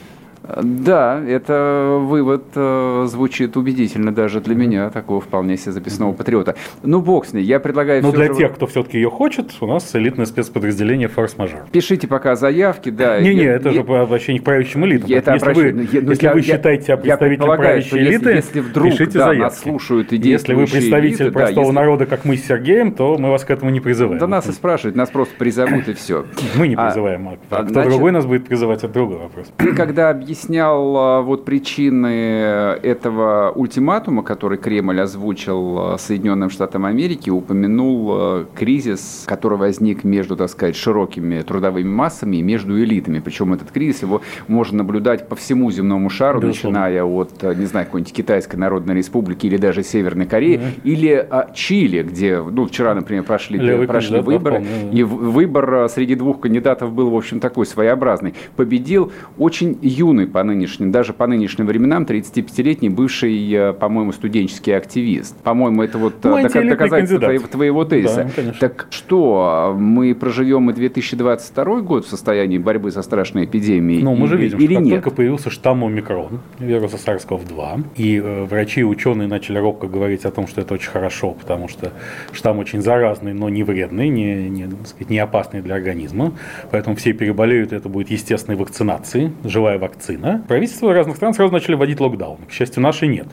[0.56, 6.56] Да, это вывод э, звучит убедительно даже для меня, такого вполне себе записного патриота.
[6.84, 8.02] Ну, бог с ней, я предлагаю...
[8.02, 8.36] Но для же...
[8.36, 11.62] тех, кто все-таки ее хочет, у нас элитное спецподразделение «Форс-мажор».
[11.72, 13.20] Пишите пока заявки, да.
[13.20, 13.76] Не-не, это я...
[13.76, 15.12] же обращение к правящим элитам.
[15.12, 18.36] Это если вы, ну, я, ну, если я, вы считаете себя представителем правящей элиты, если,
[18.36, 19.42] если вдруг, пишите да, заявки.
[19.42, 21.76] нас слушают и Если вы представитель элиты, простого да, если...
[21.76, 24.20] народа, как мы с Сергеем, то мы вас к этому не призываем.
[24.20, 26.26] Да нас и спрашивают, нас просто призовут и все.
[26.56, 27.28] Мы не а, призываем.
[27.28, 29.52] А, а кто другой нас будет призывать, это другой вопрос.
[29.76, 38.12] Когда объяснял а, вот причины этого ультиматума, который Кремль озвучил а, Соединенным Штатам Америки, упомянул
[38.12, 43.20] а, кризис, который возник между, так сказать, широкими трудовыми массами и между элитами.
[43.20, 46.82] Причем этот кризис его можно наблюдать по всему земному шару, Безусловно.
[46.82, 50.82] начиная от, не знаю, какой-нибудь Китайской Народной Республики или даже Северной Кореи, mm-hmm.
[50.84, 56.42] или а, Чили, где, ну, вчера, например, прошли, Левый прошли выборы, и выбор среди двух
[56.42, 58.36] кандидатов был, в общем, такой своеообразный.
[58.56, 65.36] Победил очень юный по нынешним, даже по нынешним временам 35-летний бывший, э, по-моему, студенческий активист.
[65.44, 68.30] По-моему, это вот ну, доказ- доказательство твоего, твоего тезиса.
[68.36, 74.02] Да, так что, мы проживем и 2022 год в состоянии борьбы со страшной эпидемией?
[74.02, 75.04] Ну, мы же видим, или что нет?
[75.04, 80.32] только появился штамм омикрон, вируса SARS-CoV-2, и э, врачи и ученые начали робко говорить о
[80.32, 81.92] том, что это очень хорошо, потому что
[82.32, 86.34] штамм очень заразный, но не вредный, не, не, сказать, не опасный для организма.
[86.72, 90.17] Поэтому все переболеют, это будет естественной вакцинацией, живая вакцина.
[90.48, 92.38] Правительство правительства разных стран сразу начали вводить локдаун.
[92.48, 93.28] К счастью, наши нет.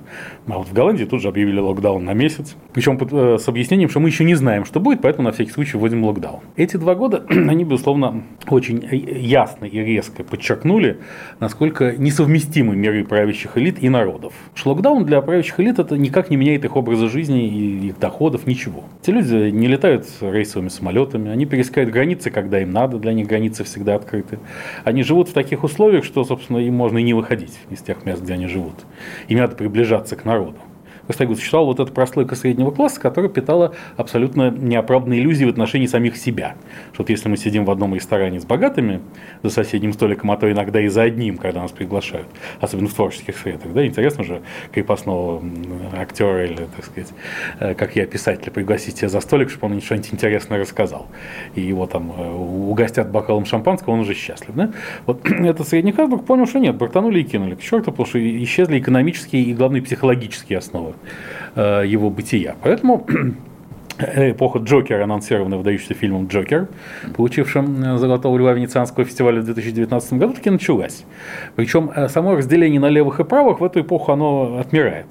[0.47, 2.57] А вот в Голландии тут же объявили локдаун на месяц.
[2.73, 5.77] Причем э, с объяснением, что мы еще не знаем, что будет, поэтому на всякий случай
[5.77, 6.40] вводим локдаун.
[6.57, 10.99] Эти два года, они, безусловно, очень ясно и резко подчеркнули,
[11.40, 14.33] насколько несовместимы меры правящих элит и народов.
[14.55, 18.47] Что локдаун для правящих элит это никак не меняет их образа жизни и их доходов,
[18.47, 18.85] ничего.
[19.03, 23.64] Эти люди не летают рейсовыми самолетами, они пересекают границы, когда им надо, для них границы
[23.64, 24.38] всегда открыты.
[24.85, 28.22] Они живут в таких условиях, что, собственно, им можно и не выходить из тех мест,
[28.22, 28.84] где они живут.
[29.28, 30.58] Им надо приближаться к народу.
[31.06, 36.16] Костягин существовала вот эта прослойка среднего класса, которая питала абсолютно неоправданные иллюзии в отношении самих
[36.16, 36.54] себя.
[36.92, 39.00] Что вот если мы сидим в одном ресторане с богатыми
[39.42, 42.28] за соседним столиком, а то иногда и за одним, когда нас приглашают,
[42.60, 45.42] особенно в творческих средах, да, интересно же крепостного
[45.96, 47.12] актера или, так сказать,
[47.60, 51.06] э, как я, писателя, пригласить себя за столик, чтобы он что-нибудь интересное рассказал.
[51.54, 54.54] И его там э, угостят бокалом шампанского, он уже счастлив.
[54.54, 54.72] Да?
[55.06, 58.18] Вот этот средний класс вдруг понял, что нет, бортанули и кинули к черту, потому что
[58.18, 60.93] исчезли экономические и, главное, психологические основы
[61.57, 62.57] Э, его бытия.
[62.62, 63.07] Поэтому
[63.98, 66.68] эпоха Джокера, анонсированная выдающимся фильмом «Джокер»,
[67.16, 71.04] получившим Золотого льва Венецианского фестиваля в 2019 году, таки началась.
[71.54, 75.07] Причем само разделение на левых и правых в эту эпоху оно отмирает.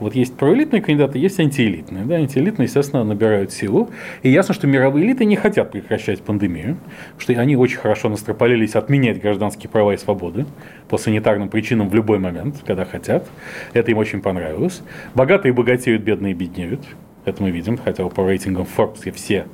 [0.00, 2.04] Вот есть проэлитные кандидаты, есть антиэлитные.
[2.04, 3.90] Да, антиэлитные, естественно, набирают силу.
[4.22, 6.76] И ясно, что мировые элиты не хотят прекращать пандемию,
[7.18, 10.46] что они очень хорошо настропалились отменять гражданские права и свободы
[10.88, 13.28] по санитарным причинам в любой момент, когда хотят.
[13.72, 14.82] Это им очень понравилось.
[15.14, 16.80] Богатые богатеют, бедные беднеют.
[17.28, 19.46] Это мы видим, хотя по рейтингам Forbes все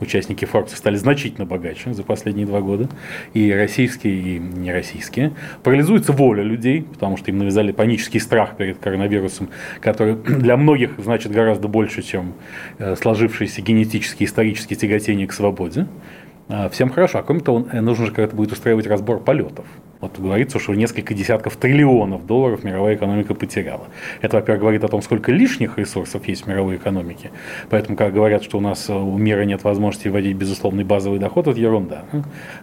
[0.00, 2.88] участники Forbes стали значительно богаче за последние два года.
[3.34, 5.32] И российские, и нероссийские.
[5.62, 11.32] Парализуется воля людей, потому что им навязали панический страх перед коронавирусом, который для многих значит
[11.32, 12.34] гораздо больше, чем
[12.78, 15.86] э, сложившиеся генетические, исторические тяготения к свободе.
[16.48, 17.18] А, всем хорошо.
[17.18, 19.66] А кроме того, э, нужно же когда-то будет устраивать разбор полетов.
[20.00, 23.86] Вот говорится, что несколько десятков триллионов долларов мировая экономика потеряла.
[24.22, 27.30] Это, во-первых, говорит о том, сколько лишних ресурсов есть в мировой экономике.
[27.68, 31.48] Поэтому, как говорят, что у нас э, у мира нет возможности вводить безусловный базовый доход,
[31.48, 32.04] это ерунда.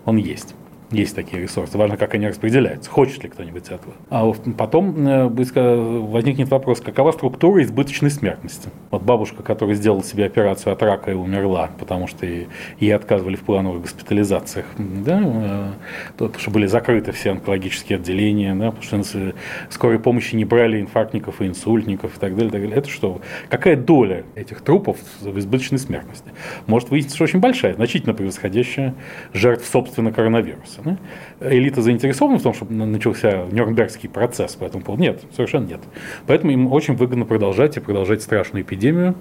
[0.05, 0.55] Он есть.
[0.91, 1.77] Есть такие ресурсы.
[1.77, 2.89] Важно, как они распределяются.
[2.89, 3.93] Хочет ли кто-нибудь этого.
[4.09, 8.69] А потом э, возникнет вопрос, какова структура избыточной смертности.
[8.89, 13.41] Вот бабушка, которая сделала себе операцию от рака и умерла, потому что ей отказывали в
[13.41, 15.71] плановых госпитализациях, да, э,
[16.17, 19.33] потому что были закрыты все онкологические отделения, да, потому что
[19.69, 22.49] скорой помощи не брали инфарктников и инсультников и так далее.
[22.49, 22.77] Так далее.
[22.77, 23.19] Это что?
[23.49, 26.31] Какая доля этих трупов в избыточной смертности?
[26.65, 28.95] Может выясниться, что очень большая, значительно превосходящая
[29.33, 30.99] жертв собственно коронавируса вопросы.
[31.39, 35.03] Элита заинтересована в том, чтобы начался Нюрнбергский процесс по этому поводу?
[35.03, 35.79] Нет, совершенно нет.
[36.25, 39.15] Поэтому им очень выгодно продолжать и продолжать страшную эпидемию,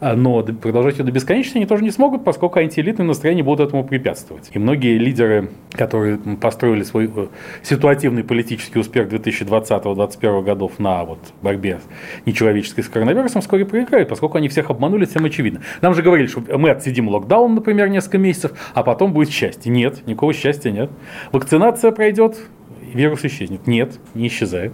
[0.00, 3.84] а, но продолжать ее до бесконечности они тоже не смогут, поскольку антиэлитные настроения будут этому
[3.84, 4.50] препятствовать.
[4.52, 7.26] И многие лидеры, которые построили свой э,
[7.62, 11.80] ситуативный политический успех 2020-2021 годов на вот борьбе
[12.26, 15.62] нечеловеческой с коронавирусом, вскоре проиграют, поскольку они всех обманули, всем очевидно.
[15.80, 19.72] Нам же говорили, что мы отсидим локдаун, например, несколько месяцев, а потом будет счастье.
[19.72, 20.90] Нет, никакого счастья нет.
[21.62, 22.38] Вакцинация пройдет,
[22.94, 23.66] вирус исчезнет.
[23.66, 24.72] Нет, не исчезает.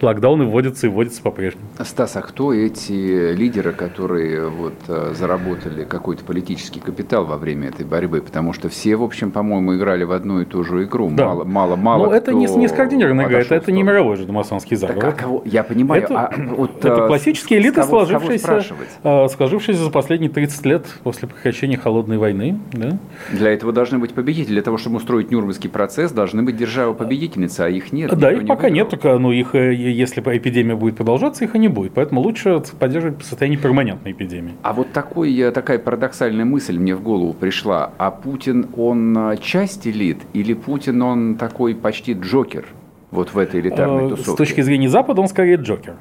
[0.00, 1.66] Локдауны вводятся и вводятся по-прежнему.
[1.80, 7.84] Стас, а кто эти лидеры, которые вот э, заработали какой-то политический капитал во время этой
[7.86, 8.20] борьбы?
[8.20, 11.10] Потому что все, в общем, по-моему, играли в одну и ту же игру.
[11.10, 11.26] Да.
[11.26, 12.06] Мало, мало, мало.
[12.06, 15.02] Но это не, не скоординированная игра, это, это не мировой же масонский заговор.
[15.02, 15.42] Так, а кого?
[15.44, 16.02] Я понимаю.
[16.02, 18.64] Это, а, вот, это э, классические элиты, кого, сложившиеся,
[19.02, 22.58] кого э, сложившиеся за последние 30 лет после прекращения холодной войны.
[22.72, 22.98] Да?
[23.32, 24.54] Для этого должны быть победители.
[24.54, 28.16] Для того, чтобы устроить Нюрнбергский процесс, должны быть державы-победительницы а их нет.
[28.16, 31.58] Да, их не пока нет, только ну, их, э, если эпидемия будет продолжаться, их и
[31.58, 31.92] не будет.
[31.92, 34.52] Поэтому лучше поддерживать состояние перманентной эпидемии.
[34.62, 37.92] А вот такой, э, такая парадоксальная мысль мне в голову пришла.
[37.98, 42.64] А Путин, он э, часть элит или Путин, он такой почти Джокер?
[43.10, 44.30] вот в этой элитарной тусовке?
[44.32, 45.94] С точки зрения Запада он скорее Джокер.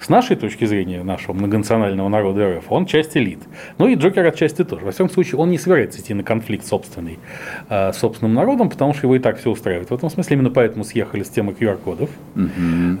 [0.00, 3.40] С нашей точки зрения, нашего многонационального народа РФ, он часть элит.
[3.78, 4.84] Ну и Джокер отчасти тоже.
[4.84, 7.18] Во всяком случае, он не собирается идти на конфликт собственный,
[7.68, 9.90] э, с собственным народом, потому что его и так все устраивает.
[9.90, 12.10] В этом смысле именно поэтому съехали с темы QR-кодов.
[12.36, 12.50] Угу.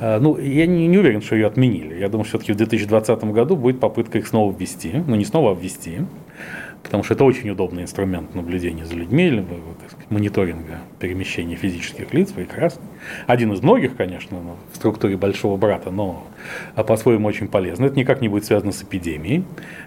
[0.00, 1.98] Э, ну, я не, не уверен, что ее отменили.
[1.98, 5.02] Я думаю, все-таки в 2020 году будет попытка их снова ввести.
[5.06, 6.00] Ну, не снова, а ввести
[6.84, 9.42] потому что это очень удобный инструмент наблюдения за людьми,
[9.80, 12.84] так сказать, мониторинга перемещения физических лиц, прекрасный.
[13.26, 14.38] Один из многих, конечно,
[14.70, 16.24] в структуре большого брата, но
[16.76, 17.88] по-своему очень полезный.
[17.88, 19.44] Это никак не будет связано с эпидемией,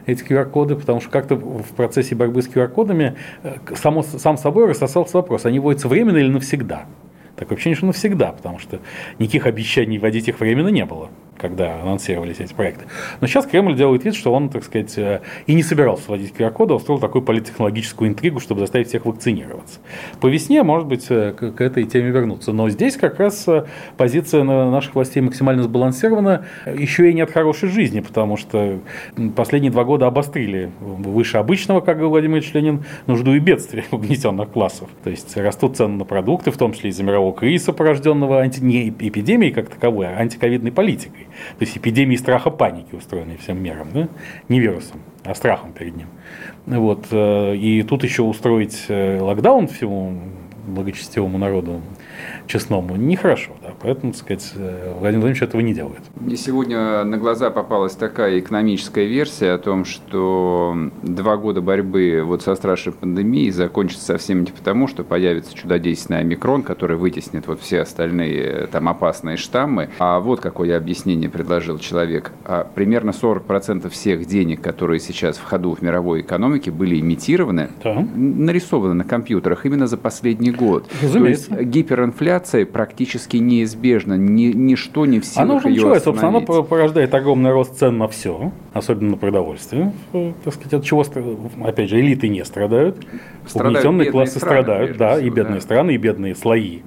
[0.07, 5.17] эти QR-коды, потому что как-то в процессе борьбы с QR-кодами э, само, сам собой рассосался
[5.17, 6.87] вопрос, они вводятся временно или навсегда.
[7.35, 8.79] Так вообще что навсегда, потому что
[9.19, 12.85] никаких обещаний вводить их временно не было когда анонсировались эти проекты.
[13.21, 16.73] Но сейчас Кремль делает вид, что он, так сказать, э, и не собирался вводить QR-коды,
[16.73, 19.79] а устроил такую политтехнологическую интригу, чтобы заставить всех вакцинироваться.
[20.19, 22.51] По весне, может быть, э, к этой теме вернуться.
[22.51, 23.65] Но здесь как раз э,
[23.97, 28.79] позиция наших властей максимально сбалансирована, еще и не от хорошей жизни, потому что
[29.35, 34.49] последние два года обострили выше обычного, как говорил Владимир Ильич Ленин, нужду и бедствие угнетенных
[34.49, 34.89] классов.
[35.03, 38.59] То есть растут цены на продукты, в том числе из-за мирового кризиса, порожденного анти...
[38.59, 41.26] не эпидемией как таковой, а антиковидной политикой.
[41.57, 44.07] То есть эпидемии страха паники, устроенной всем миром, да?
[44.49, 46.07] не вирусом, а страхом перед ним.
[46.65, 47.07] Вот.
[47.11, 50.19] Э, и тут еще устроить э, локдаун всему
[50.67, 51.81] благочестивому народу
[52.47, 53.51] честному нехорошо.
[53.61, 53.69] Да?
[53.81, 55.99] Поэтому, так сказать, э, Владимир Владимирович этого не делает.
[56.15, 62.41] Мне сегодня на глаза попалась такая экономическая версия о том, что два года борьбы вот
[62.41, 67.81] со страшной пандемией закончатся совсем не потому, что появится чудодейственный омикрон, который вытеснит вот все
[67.81, 69.89] остальные э, там опасные штаммы.
[69.99, 72.31] А вот какое объяснение предложил человек.
[72.45, 78.05] А примерно 40% всех денег, которые сейчас в ходу в мировой экономике, были имитированы, да.
[78.15, 80.85] нарисованы на компьютерах именно за последний год.
[81.01, 81.49] Разумеется.
[81.49, 84.13] То есть гиперинфляция инфляция практически неизбежна.
[84.13, 87.97] Ни, ничто не в силах Оно уже ее началось, собственно, оно порождает огромный рост цен
[87.97, 89.93] на все, особенно на продовольствие.
[90.13, 91.03] Э, Так сказать, от чего,
[91.63, 93.05] опять же, элиты не страдают,
[93.45, 95.61] Страдают угнетенные классы страны, страдают, да, всего, и бедные да.
[95.61, 96.79] страны, и бедные слои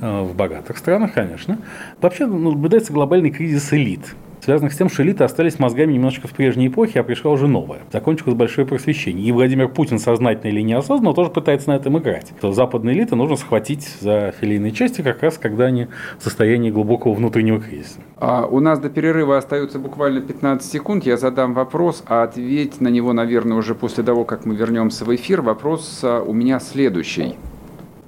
[0.00, 1.58] э, в богатых странах, конечно.
[2.00, 4.14] Вообще ну, наблюдается глобальный кризис элит
[4.44, 7.80] связанных с тем, что элиты остались мозгами немножечко в прежней эпохе, а пришла уже новая.
[7.92, 9.26] Закончилось большое просвещение.
[9.26, 12.32] И Владимир Путин, сознательно или неосознанно, тоже пытается на этом играть.
[12.40, 15.88] То западные элиты нужно схватить за филейные части, как раз когда они
[16.18, 18.00] в состоянии глубокого внутреннего кризиса.
[18.18, 21.06] А у нас до перерыва остается буквально 15 секунд.
[21.06, 25.14] Я задам вопрос, а ответь на него, наверное, уже после того, как мы вернемся в
[25.14, 25.40] эфир.
[25.40, 27.36] Вопрос а, у меня следующий.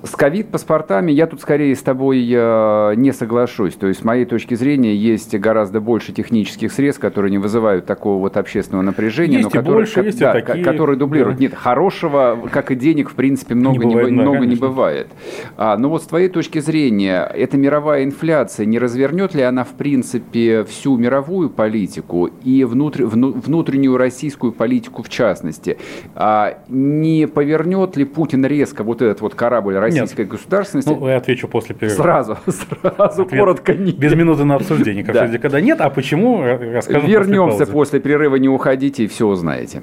[0.03, 3.75] С ковид-паспортами я тут скорее с тобой э, не соглашусь.
[3.75, 8.21] То есть, с моей точки зрения, есть гораздо больше технических средств, которые не вызывают такого
[8.21, 11.39] вот общественного напряжения, Есть но которые, больше, есть да, такие, которые дублируют.
[11.39, 11.43] да.
[11.45, 15.09] Нет, хорошего, как и денег, в принципе, много, не, бывает, бы- да, много не бывает.
[15.57, 19.73] А, но вот с твоей точки зрения, эта мировая инфляция, не развернет ли она, в
[19.73, 25.79] принципе, всю мировую политику и внутр- вну- внутреннюю российскую политику в частности?
[26.15, 30.89] А, не повернет ли Путин резко вот этот вот корабль российской государственности?
[30.89, 31.97] Ну, я отвечу после перерыва.
[32.03, 33.97] Сразу, сразу, Ответ коротко нет.
[33.99, 35.05] Без минуты на обсуждение.
[35.05, 35.39] Как Да.
[35.39, 39.83] когда нет, а почему, ра- расскажем Вернемся после после перерыва, не уходите и все узнаете.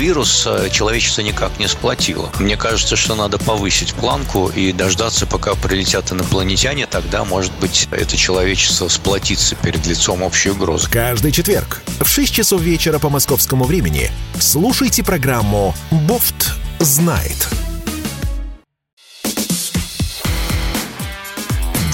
[0.47, 2.31] э, человечество никак не сплотило.
[2.39, 8.17] Мне кажется, что надо повысить планку и дождаться, пока прилетят инопланетяне, тогда, может быть, это
[8.17, 10.89] человечество сплотится перед лицом общей угрозы.
[10.89, 17.47] Каждый четверг в 6 часов вечера по московскому времени слушайте программу «Бофт знает».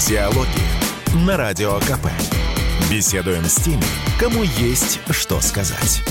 [0.08, 0.48] Диалоги
[1.26, 2.08] на Радио КП.
[2.90, 3.84] Беседуем с теми,
[4.18, 6.02] кому есть что сказать.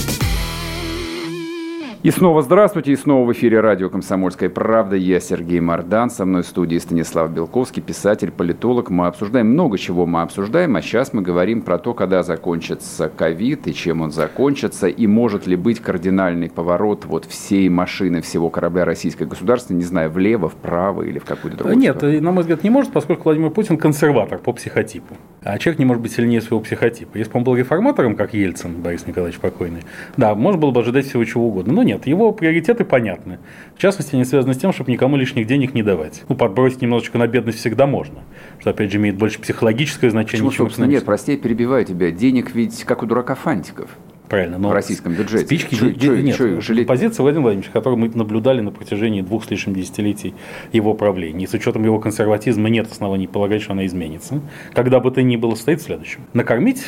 [2.07, 4.95] И снова здравствуйте, и снова в эфире радио «Комсомольская правда».
[4.95, 8.89] Я Сергей Мордан, со мной в студии Станислав Белковский, писатель, политолог.
[8.89, 13.67] Мы обсуждаем много чего мы обсуждаем, а сейчас мы говорим про то, когда закончится ковид
[13.67, 18.85] и чем он закончится, и может ли быть кардинальный поворот вот всей машины, всего корабля
[18.85, 22.21] российской государства, не знаю, влево, вправо или в какую-то другую Нет, сторону.
[22.21, 25.17] на мой взгляд, не может, поскольку Владимир Путин консерватор по психотипу.
[25.43, 27.17] А человек не может быть сильнее своего психотипа.
[27.17, 29.81] Если бы он был реформатором, как Ельцин, Борис Николаевич покойный,
[30.15, 31.73] да, можно было бы ожидать всего чего угодно.
[31.73, 33.39] Но нет, его приоритеты понятны.
[33.75, 36.23] В частности, они связаны с тем, чтобы никому лишних денег не давать.
[36.29, 38.19] Ну, подбросить немножечко на бедность всегда можно,
[38.59, 42.11] что, опять же, имеет больше психологическое значение, Почему, чем собственно, нет, прости, я перебиваю тебя.
[42.11, 43.89] Денег ведь как у дурака фантиков.
[44.29, 45.45] Правильно, но в российском бюджете.
[45.45, 46.85] Спички Чё- чё- нет, чё жалеть?
[46.85, 50.33] позиция Владимира Владимировича, которую мы наблюдали на протяжении двух с лишним десятилетий
[50.73, 51.45] его правления.
[51.45, 54.41] И с учетом его консерватизма нет оснований полагать, что она изменится.
[54.73, 56.19] Когда бы то ни было, стоит в следующем.
[56.33, 56.83] Накормить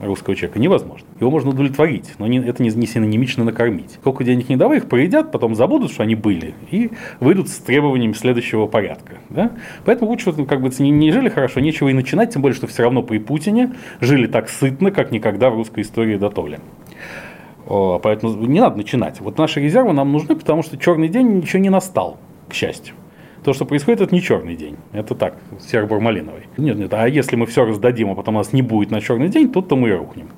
[0.00, 1.06] русского человека невозможно.
[1.20, 3.92] Его можно удовлетворить, но не- это не, не синонимично накормить.
[4.00, 6.90] Сколько денег не давай, их проедят, потом забудут, что они были, и
[7.20, 9.14] выйдут с требованиями следующего порядка.
[9.28, 9.52] Да?
[9.84, 12.66] Поэтому лучше, вот, как бы, не, не жили хорошо, нечего и начинать, тем более, что
[12.66, 16.58] все равно при Путине жили так сытно, как никогда в русской истории до то ли.
[17.66, 19.20] О, Поэтому не надо начинать.
[19.20, 22.18] Вот наши резервы нам нужны, потому что черный день еще не настал,
[22.48, 22.94] к счастью.
[23.44, 24.76] То, что происходит, это не черный день.
[24.92, 26.42] Это так, серо-бурмалиновый.
[26.56, 26.92] Нет, нет.
[26.92, 29.90] А если мы все раздадим, а потом нас не будет на черный день, тут-то мы
[29.90, 30.28] и рухнем.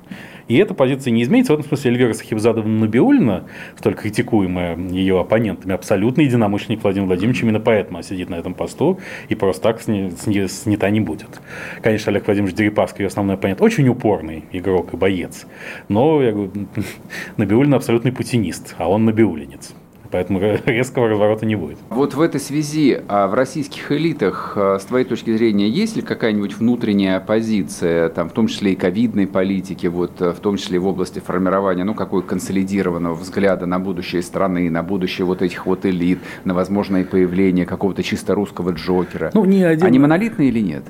[0.47, 1.53] И эта позиция не изменится.
[1.53, 3.45] В этом смысле Эльвира Сахибзадовна Набиулина,
[3.77, 7.43] столь критикуемая ее оппонентами, абсолютно единомышленник Владимира Владимировича.
[7.43, 8.99] Именно поэтому она сидит на этом посту
[9.29, 11.39] и просто так снята не будет.
[11.81, 15.47] Конечно, Олег Владимирович Дерипаский, ее основной оппонент, очень упорный игрок и боец.
[15.87, 16.51] Но, я говорю,
[17.37, 19.73] Набиулина абсолютный путинист, а он набиулинец.
[20.11, 21.77] Поэтому резкого разворота не будет.
[21.89, 26.01] Вот в этой связи а в российских элитах, а, с твоей точки зрения, есть ли
[26.01, 30.79] какая-нибудь внутренняя оппозиция, там, в том числе и ковидной политики, вот, а, в том числе
[30.79, 35.85] в области формирования, ну, какой консолидированного взгляда на будущее страны, на будущее вот этих вот
[35.85, 39.31] элит, на возможное появление какого-то чисто русского Джокера?
[39.33, 40.83] Ну, не один- Они монолитные или нет?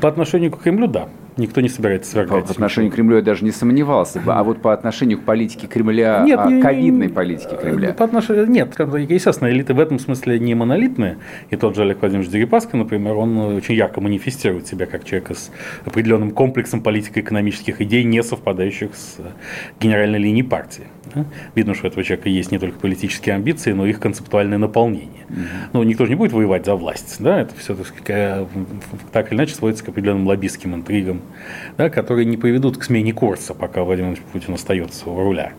[0.00, 1.08] По отношению к Кремлю, да.
[1.36, 2.42] Никто не собирается свергать.
[2.42, 4.32] По, по отношению к Кремлю я даже не сомневался бы.
[4.34, 7.94] А вот по отношению к политике Кремля, нет, а, ковидной политике Кремля.
[7.94, 11.18] По отношению, нет, естественно, элиты в этом смысле не монолитные.
[11.48, 15.50] И тот же Олег Владимирович Дерипаска, например, он очень ярко манифестирует себя как человек с
[15.86, 19.18] определенным комплексом политико-экономических идей, не совпадающих с
[19.80, 20.84] генеральной линией партии.
[21.54, 25.26] Видно, что у этого человека есть не только политические амбиции, но и их концептуальное наполнение.
[25.28, 25.38] Угу.
[25.72, 27.16] Ну, никто же не будет воевать за власть.
[27.20, 27.40] Да?
[27.40, 28.48] Это все так,
[29.12, 31.20] так или иначе сводится к определенным лоббистским интригам,
[31.76, 35.52] да, которые не приведут к смене курса, пока Владимир Путин остается у руля.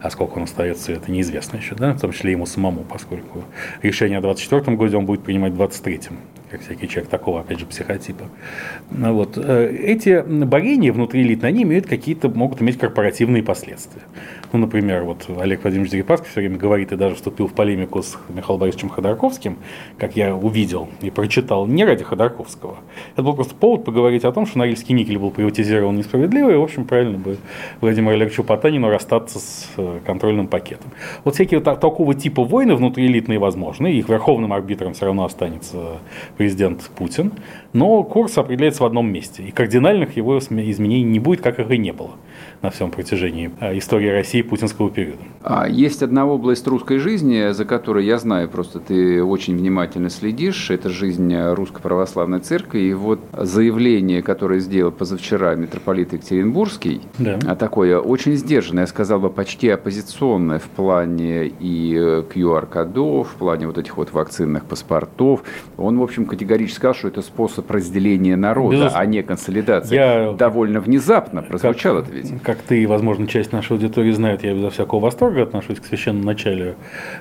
[0.00, 1.92] А сколько он остается, это неизвестно еще, да?
[1.92, 3.44] в том числе ему самому, поскольку
[3.82, 6.16] решение о 2024 году он будет принимать в 2023
[6.54, 8.26] как всякий человек такого, опять же, психотипа.
[8.92, 9.36] Ну вот.
[9.36, 14.02] Э, эти борения внутри элит, они имеют какие-то, могут иметь корпоративные последствия.
[14.54, 18.16] Ну, например, вот Олег Владимирович Дерипаски все время говорит и даже вступил в полемику с
[18.28, 19.58] Михаилом Борисовичем Ходорковским,
[19.98, 22.76] как я увидел и прочитал, не ради Ходорковского.
[23.14, 26.62] Это был просто повод поговорить о том, что Норильский никель был приватизирован несправедливо, и, в
[26.62, 27.36] общем, правильно бы
[27.80, 30.92] Владимиру Олеговичу Потанину расстаться с э, контрольным пакетом.
[31.24, 35.98] Вот всякие вот такого типа войны внутриэлитные возможны, их верховным арбитром все равно останется
[36.36, 37.32] президент Путин,
[37.72, 41.76] но курс определяется в одном месте, и кардинальных его изменений не будет, как их и
[41.76, 42.12] не было
[42.64, 45.18] на всем протяжении э, истории России путинского периода.
[45.42, 50.70] А есть одна область русской жизни, за которой я знаю, просто ты очень внимательно следишь,
[50.70, 57.38] это жизнь Русской Православной Церкви, и вот заявление, которое сделал позавчера митрополит Екатеринбургский, да.
[57.46, 63.66] А такое очень сдержанное, я сказал бы, почти оппозиционное в плане и QR-кодов, в плане
[63.66, 65.42] вот этих вот вакцинных паспортов,
[65.76, 68.98] он, в общем, категорически сказал, что это способ разделения народа, Безусловно.
[68.98, 69.94] а не консолидации.
[69.94, 70.32] Я...
[70.32, 72.42] Довольно внезапно прозвучало это ведь.
[72.42, 76.74] Как ты, возможно, часть нашей аудитории знает, я безо всякого восторга отношусь к священному началу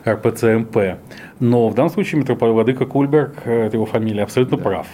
[0.07, 0.99] РПЦМП.
[1.39, 4.63] Но в данном случае митрополит Владыка Кульберг, э, это его фамилия, абсолютно да.
[4.63, 4.87] прав.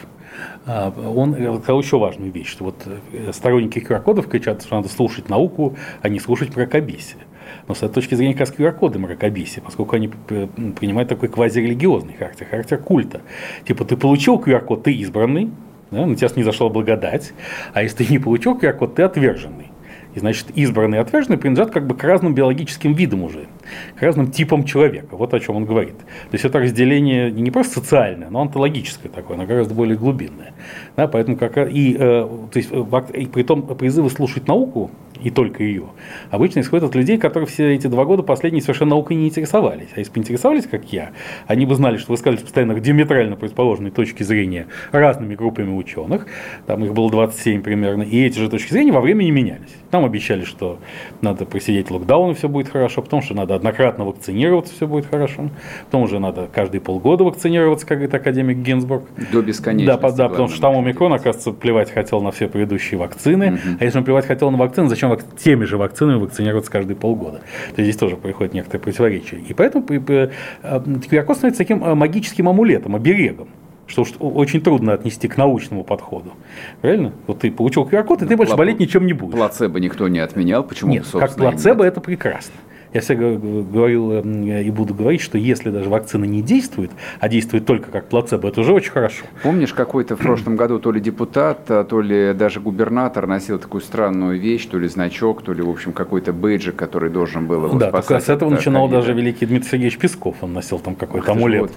[0.66, 5.30] А, он сказал еще важную вещь, что вот э, сторонники QR-кодов кричат, что надо слушать
[5.30, 7.24] науку, а не слушать мракобесие.
[7.68, 12.48] Но с этой точки зрения как раз QR-коды мракобесие, поскольку они принимают такой квазирелигиозный характер,
[12.50, 13.22] характер культа.
[13.66, 15.52] Типа ты получил QR-код, ты избранный,
[15.92, 17.34] да, на тебя снизошла благодать,
[17.74, 19.69] а если ты не получил QR-код, ты отверженный.
[20.16, 23.48] И, значит, избранные и отверженные принадлежат как бы к разным биологическим видам уже,
[23.96, 25.16] к разным типам человека.
[25.16, 25.98] Вот о чем он говорит.
[25.98, 30.54] То есть это разделение не просто социальное, но онтологическое такое, оно гораздо более глубинное.
[30.96, 34.92] Да, поэтому как и, э, то есть, и при том призывы слушать науку
[35.22, 35.86] и только ее,
[36.32, 39.90] обычно исходят от людей, которые все эти два года последние совершенно наукой не интересовались.
[39.96, 41.12] А если бы интересовались, как я,
[41.46, 46.28] они бы знали, что высказывались постоянно диаметрально противоположные точки зрения разными группами ученых,
[46.66, 49.76] там их было 27 примерно, и эти же точки зрения во времени менялись.
[49.92, 50.80] Нам обещали, что
[51.22, 55.50] надо просидеть локдаун, и все будет хорошо, потом, что надо однократно вакцинироваться, все будет хорошо,
[55.86, 59.04] потом уже надо каждые полгода вакцинироваться, как говорит академик Гинзбург.
[59.32, 60.02] До бесконечности.
[60.02, 63.78] Да, да потому что там омикрон, оказывается, плевать хотел на все предыдущие вакцины, угу.
[63.80, 65.24] а если он плевать хотел на вакцины, зачем вак...
[65.38, 67.40] теми же вакцинами вакцинироваться каждые полгода.
[67.76, 69.38] То есть здесь тоже приходит некоторые противоречия.
[69.38, 70.32] И поэтому QR-код
[70.64, 73.48] э, становится таким э, магическим амулетом, оберегом
[73.90, 76.34] что очень трудно отнести к научному подходу.
[76.82, 77.12] Правильно?
[77.28, 79.36] Вот ты получил QR-код, и ты больше болеть ничем не будешь.
[79.36, 80.64] Плацебо никто не отменял.
[80.64, 82.54] Почему, нет, как плацебо это прекрасно.
[82.94, 87.66] Я всегда говорил э, и буду говорить, что если даже вакцина не действует, а действует
[87.66, 89.26] только как плацебо, это уже очень хорошо.
[89.44, 93.82] Помнишь, какой-то в прошлом году то ли депутат, а то ли даже губернатор носил такую
[93.82, 97.78] странную вещь, то ли значок, то ли, в общем, какой-то бейджик, который должен был его
[97.78, 98.24] да, спасать.
[98.24, 99.02] с этого начинал ковида.
[99.02, 101.62] даже великий Дмитрий Сергеевич Песков, он носил там какой-то амулет.
[101.62, 101.72] Вот.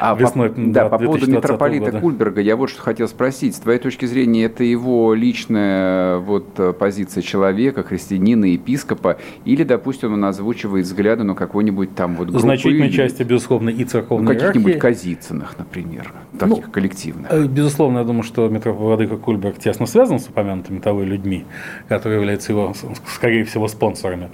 [0.00, 2.00] А весной, по, да, по поводу митрополита года.
[2.00, 3.56] Кульберга, я вот что хотел спросить.
[3.56, 10.20] С твоей точки зрения, это его личная вот, позиция человека, христианина, епископа, или, допустим, он
[10.58, 12.40] озвучивает взгляды, но какой-нибудь там вот группы...
[12.40, 17.32] Значительной части, безусловно, и церковной ну, каких-нибудь Казицыных, например, таких ну, коллективных.
[17.32, 21.44] Э, безусловно, я думаю, что митрополит Кульберг тесно связан с упомянутыми того людьми,
[21.88, 22.74] которые являются его,
[23.06, 24.30] скорее всего, спонсорами.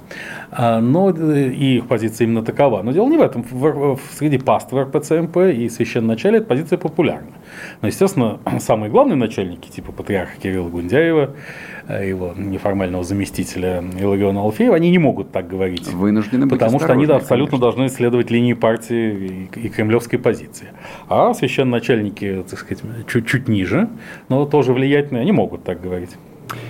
[0.50, 2.82] А, но э, и их позиция именно такова.
[2.82, 3.44] Но дело не в этом.
[4.12, 7.32] Среди пастор РПЦМП и священноначалия эта позиция популярна.
[7.82, 11.30] Но, естественно, самые главные начальники, типа патриарха Кирилла Гундяева,
[11.88, 15.88] его неформального заместителя Илариона Алфеева, они не могут так говорить.
[15.88, 17.58] Вынуждены быть Потому что они абсолютно конечно.
[17.58, 20.68] должны следовать линии партии и, и кремлевской позиции.
[21.08, 23.88] А священноначальники, так сказать, чуть-чуть ниже,
[24.28, 26.10] но тоже влиятельные, они могут так говорить.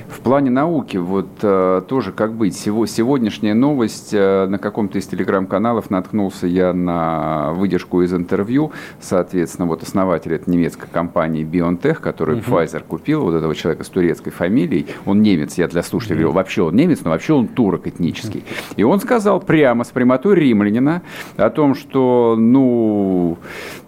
[0.08, 2.56] В плане науки, вот э, тоже как быть.
[2.56, 9.66] Сего, сегодняшняя новость э, на каком-то из телеграм-каналов наткнулся я на выдержку из интервью, соответственно,
[9.66, 12.66] вот основатель этой немецкой компании BioNTech, которую uh-huh.
[12.66, 16.62] Pfizer купил, вот этого человека с турецкой фамилией, он немец, я для слушателей говорю, вообще
[16.62, 18.44] он немец, но вообще он турок этнический.
[18.76, 21.02] И он сказал прямо с прямотой римлянина
[21.36, 23.36] о том, что, ну,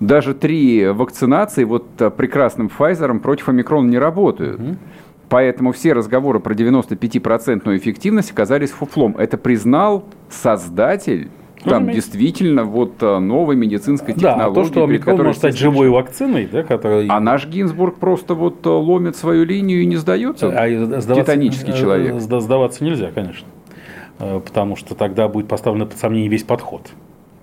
[0.00, 4.60] даже три вакцинации вот э, прекрасным Pfizer против омикрона не работают.
[4.60, 4.76] Uh-huh.
[5.28, 9.16] Поэтому все разговоры про 95% эффективность оказались фуфлом.
[9.18, 11.28] Это признал создатель
[11.64, 14.38] там действительно вот э, новой медицинской технологии.
[14.38, 17.06] Да, а то, что омикрон может стать живой вакциной, да, которая...
[17.08, 20.48] А наш Гинзбург просто вот э, ломит свою линию и не сдается.
[20.48, 22.20] А сдаваться, Титанический э, человек.
[22.20, 23.48] Сдаваться нельзя, конечно.
[24.18, 26.90] Потому что тогда будет поставлен под сомнение весь подход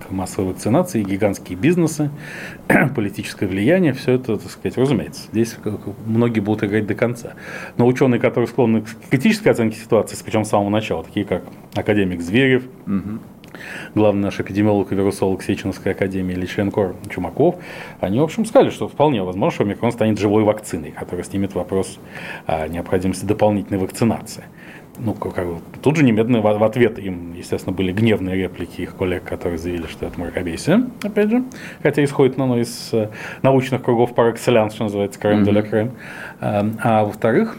[0.09, 2.09] массовой вакцинации, гигантские бизнесы,
[2.95, 5.23] политическое влияние, все это, так сказать, разумеется.
[5.31, 5.55] Здесь
[6.05, 7.33] многие будут играть до конца.
[7.77, 11.43] Но ученые, которые склонны к критической оценке ситуации, причем с самого начала, такие как
[11.75, 13.19] академик Зверев, угу.
[13.95, 17.55] главный наш эпидемиолог и вирусолог Сеченовской академии или член КОР Чумаков,
[17.99, 21.99] они, в общем, сказали, что вполне возможно, что омикрон станет живой вакциной, которая снимет вопрос
[22.45, 24.45] о необходимости дополнительной вакцинации
[24.97, 25.47] ну, как,
[25.81, 29.87] тут же немедленно в, в ответ им, естественно, были гневные реплики их коллег, которые заявили,
[29.87, 31.43] что это мракобесие, опять же,
[31.81, 33.09] хотя исходит оно из э,
[33.41, 35.69] научных кругов par excellence, что называется, крем mm-hmm.
[35.69, 35.91] крем.
[36.39, 37.57] А, а во-вторых,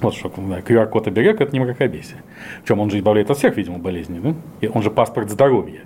[0.00, 2.22] вот что, QR-код оберег– это не мракобесие.
[2.62, 4.34] Причем он же избавляет от всех, видимо, болезней, да?
[4.60, 5.82] И он же паспорт здоровья.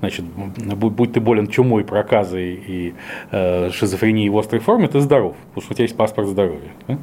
[0.00, 2.94] Значит, будь, будь ты болен чумой, проказой и
[3.30, 6.70] э, шизофренией в острой форме, ты здоров, потому что у тебя есть паспорт здоровья.
[6.86, 6.98] Да?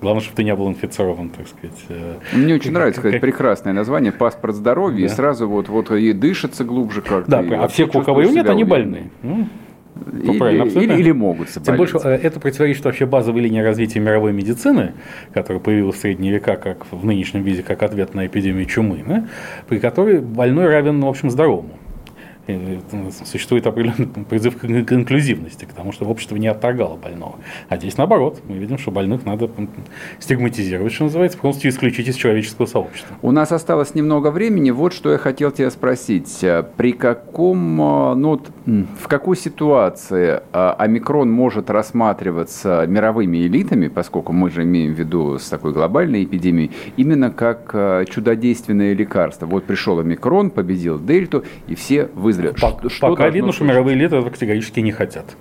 [0.00, 1.78] Главное, чтобы ты не был инфицирован, так сказать.
[1.88, 5.12] Э, Мне очень нравится, сказать, прекрасное название «Паспорт здоровья», да.
[5.12, 7.30] и сразу вот, вот и дышится глубже как-то.
[7.30, 9.10] Да, а все, у кого его нет, они больны.
[9.22, 9.48] Ну,
[10.12, 11.66] или, или, или могут заболеть.
[11.66, 14.92] Тем больше, э, это противоречит вообще базовой линии развития мировой медицины,
[15.32, 19.26] которая появилась в средние века как в нынешнем виде, как ответ на эпидемию чумы, да,
[19.68, 21.78] при которой больной равен, в общем, здоровому
[23.24, 27.36] существует определенный призыв к инклюзивности, к тому, чтобы общество не отторгало больного.
[27.68, 29.50] А здесь наоборот, мы видим, что больных надо
[30.20, 33.16] стигматизировать, что называется, полностью исключить из человеческого сообщества.
[33.22, 34.70] У нас осталось немного времени.
[34.70, 36.44] Вот что я хотел тебя спросить.
[36.76, 44.62] При каком, ну, в какой ситуации а, омикрон может рассматриваться мировыми элитами, поскольку мы же
[44.62, 49.46] имеем в виду с такой глобальной эпидемией, именно как чудодейственное лекарство?
[49.46, 52.60] Вот пришел омикрон, победил дельту, и все выздоровели выздоровеют.
[52.60, 55.36] По, что пока видно, что мировые лидеры категорически не хотят,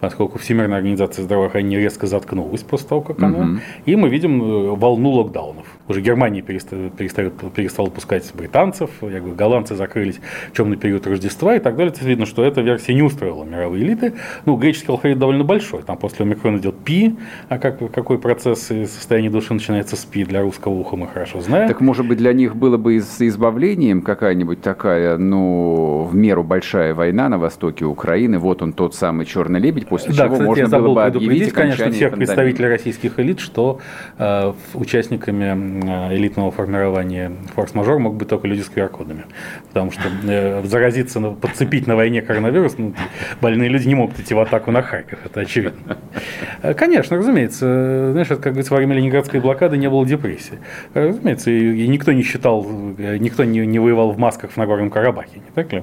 [0.00, 3.58] поскольку Всемирная организация здравоохранения резко заткнулась после того, как она, угу.
[3.84, 5.66] и мы видим э, волну локдаунов.
[5.88, 11.56] Уже Германия перестала, перестала, перестала пускать британцев, я говорю, голландцы закрылись в темный период Рождества
[11.56, 11.92] и так далее.
[11.92, 14.14] Это видно, что эта версия не устроила мировые элиты.
[14.46, 17.16] Ну, греческий алфавит довольно большой, там после омикрона идет пи,
[17.48, 21.40] а как, какой процесс и состояние души начинается с пи для русского уха мы хорошо
[21.40, 21.68] знаем.
[21.68, 26.94] Так может быть для них было бы с избавлением какая-нибудь такая, ну, в меру большая
[26.94, 30.78] война на востоке Украины, вот он тот самый черный лебедь, после да, чего кстати, можно
[30.78, 32.26] было бы объявить конечно, всех пандемии.
[32.26, 33.80] представителей российских элит, что
[34.18, 39.24] э, участниками э, элитного формирования форс-мажор могут быть только люди с QR-кодами.
[39.68, 42.94] Потому что э, заразиться, подцепить на войне коронавирус, ну,
[43.40, 45.98] больные люди не могут идти в атаку на Харьков, это очевидно.
[46.62, 48.12] Э, конечно, разумеется.
[48.12, 50.60] Знаешь, как говорится, во время Ленинградской блокады не было депрессии.
[50.94, 52.64] Разумеется, и, никто не считал,
[52.96, 55.82] э, никто не, не воевал в масках в Нагорном Карабахе, не так ли?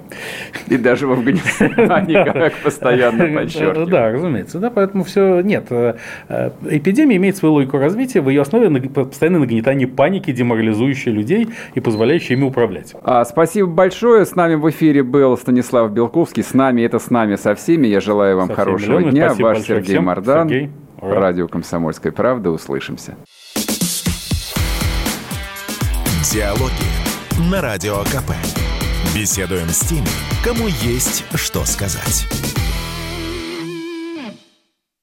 [0.68, 3.97] И даже в Афганистане, как постоянно подчеркивают.
[3.98, 4.60] Да, разумеется.
[4.60, 5.66] Да, поэтому все нет.
[5.72, 5.96] Э,
[6.30, 11.80] э, эпидемия имеет свою логику развития, в ее основе постоянное нагнетание паники, деморализующее людей и
[11.80, 12.94] позволяющее ими управлять.
[13.02, 14.28] А, спасибо большое.
[14.28, 16.44] С нами в эфире был Станислав Белковский.
[16.44, 17.88] С нами это с нами со всеми.
[17.88, 19.30] Я желаю вам со хорошего дня.
[19.30, 20.06] Спасибо Ваш Сергей всем.
[20.06, 20.48] Мардан.
[20.48, 20.70] Сергей.
[21.02, 22.52] Радио «Комсомольская правда».
[22.52, 23.16] Услышимся.
[26.32, 28.32] Диалоги на Радио КП.
[29.16, 30.06] Беседуем с теми,
[30.44, 32.28] кому есть что сказать.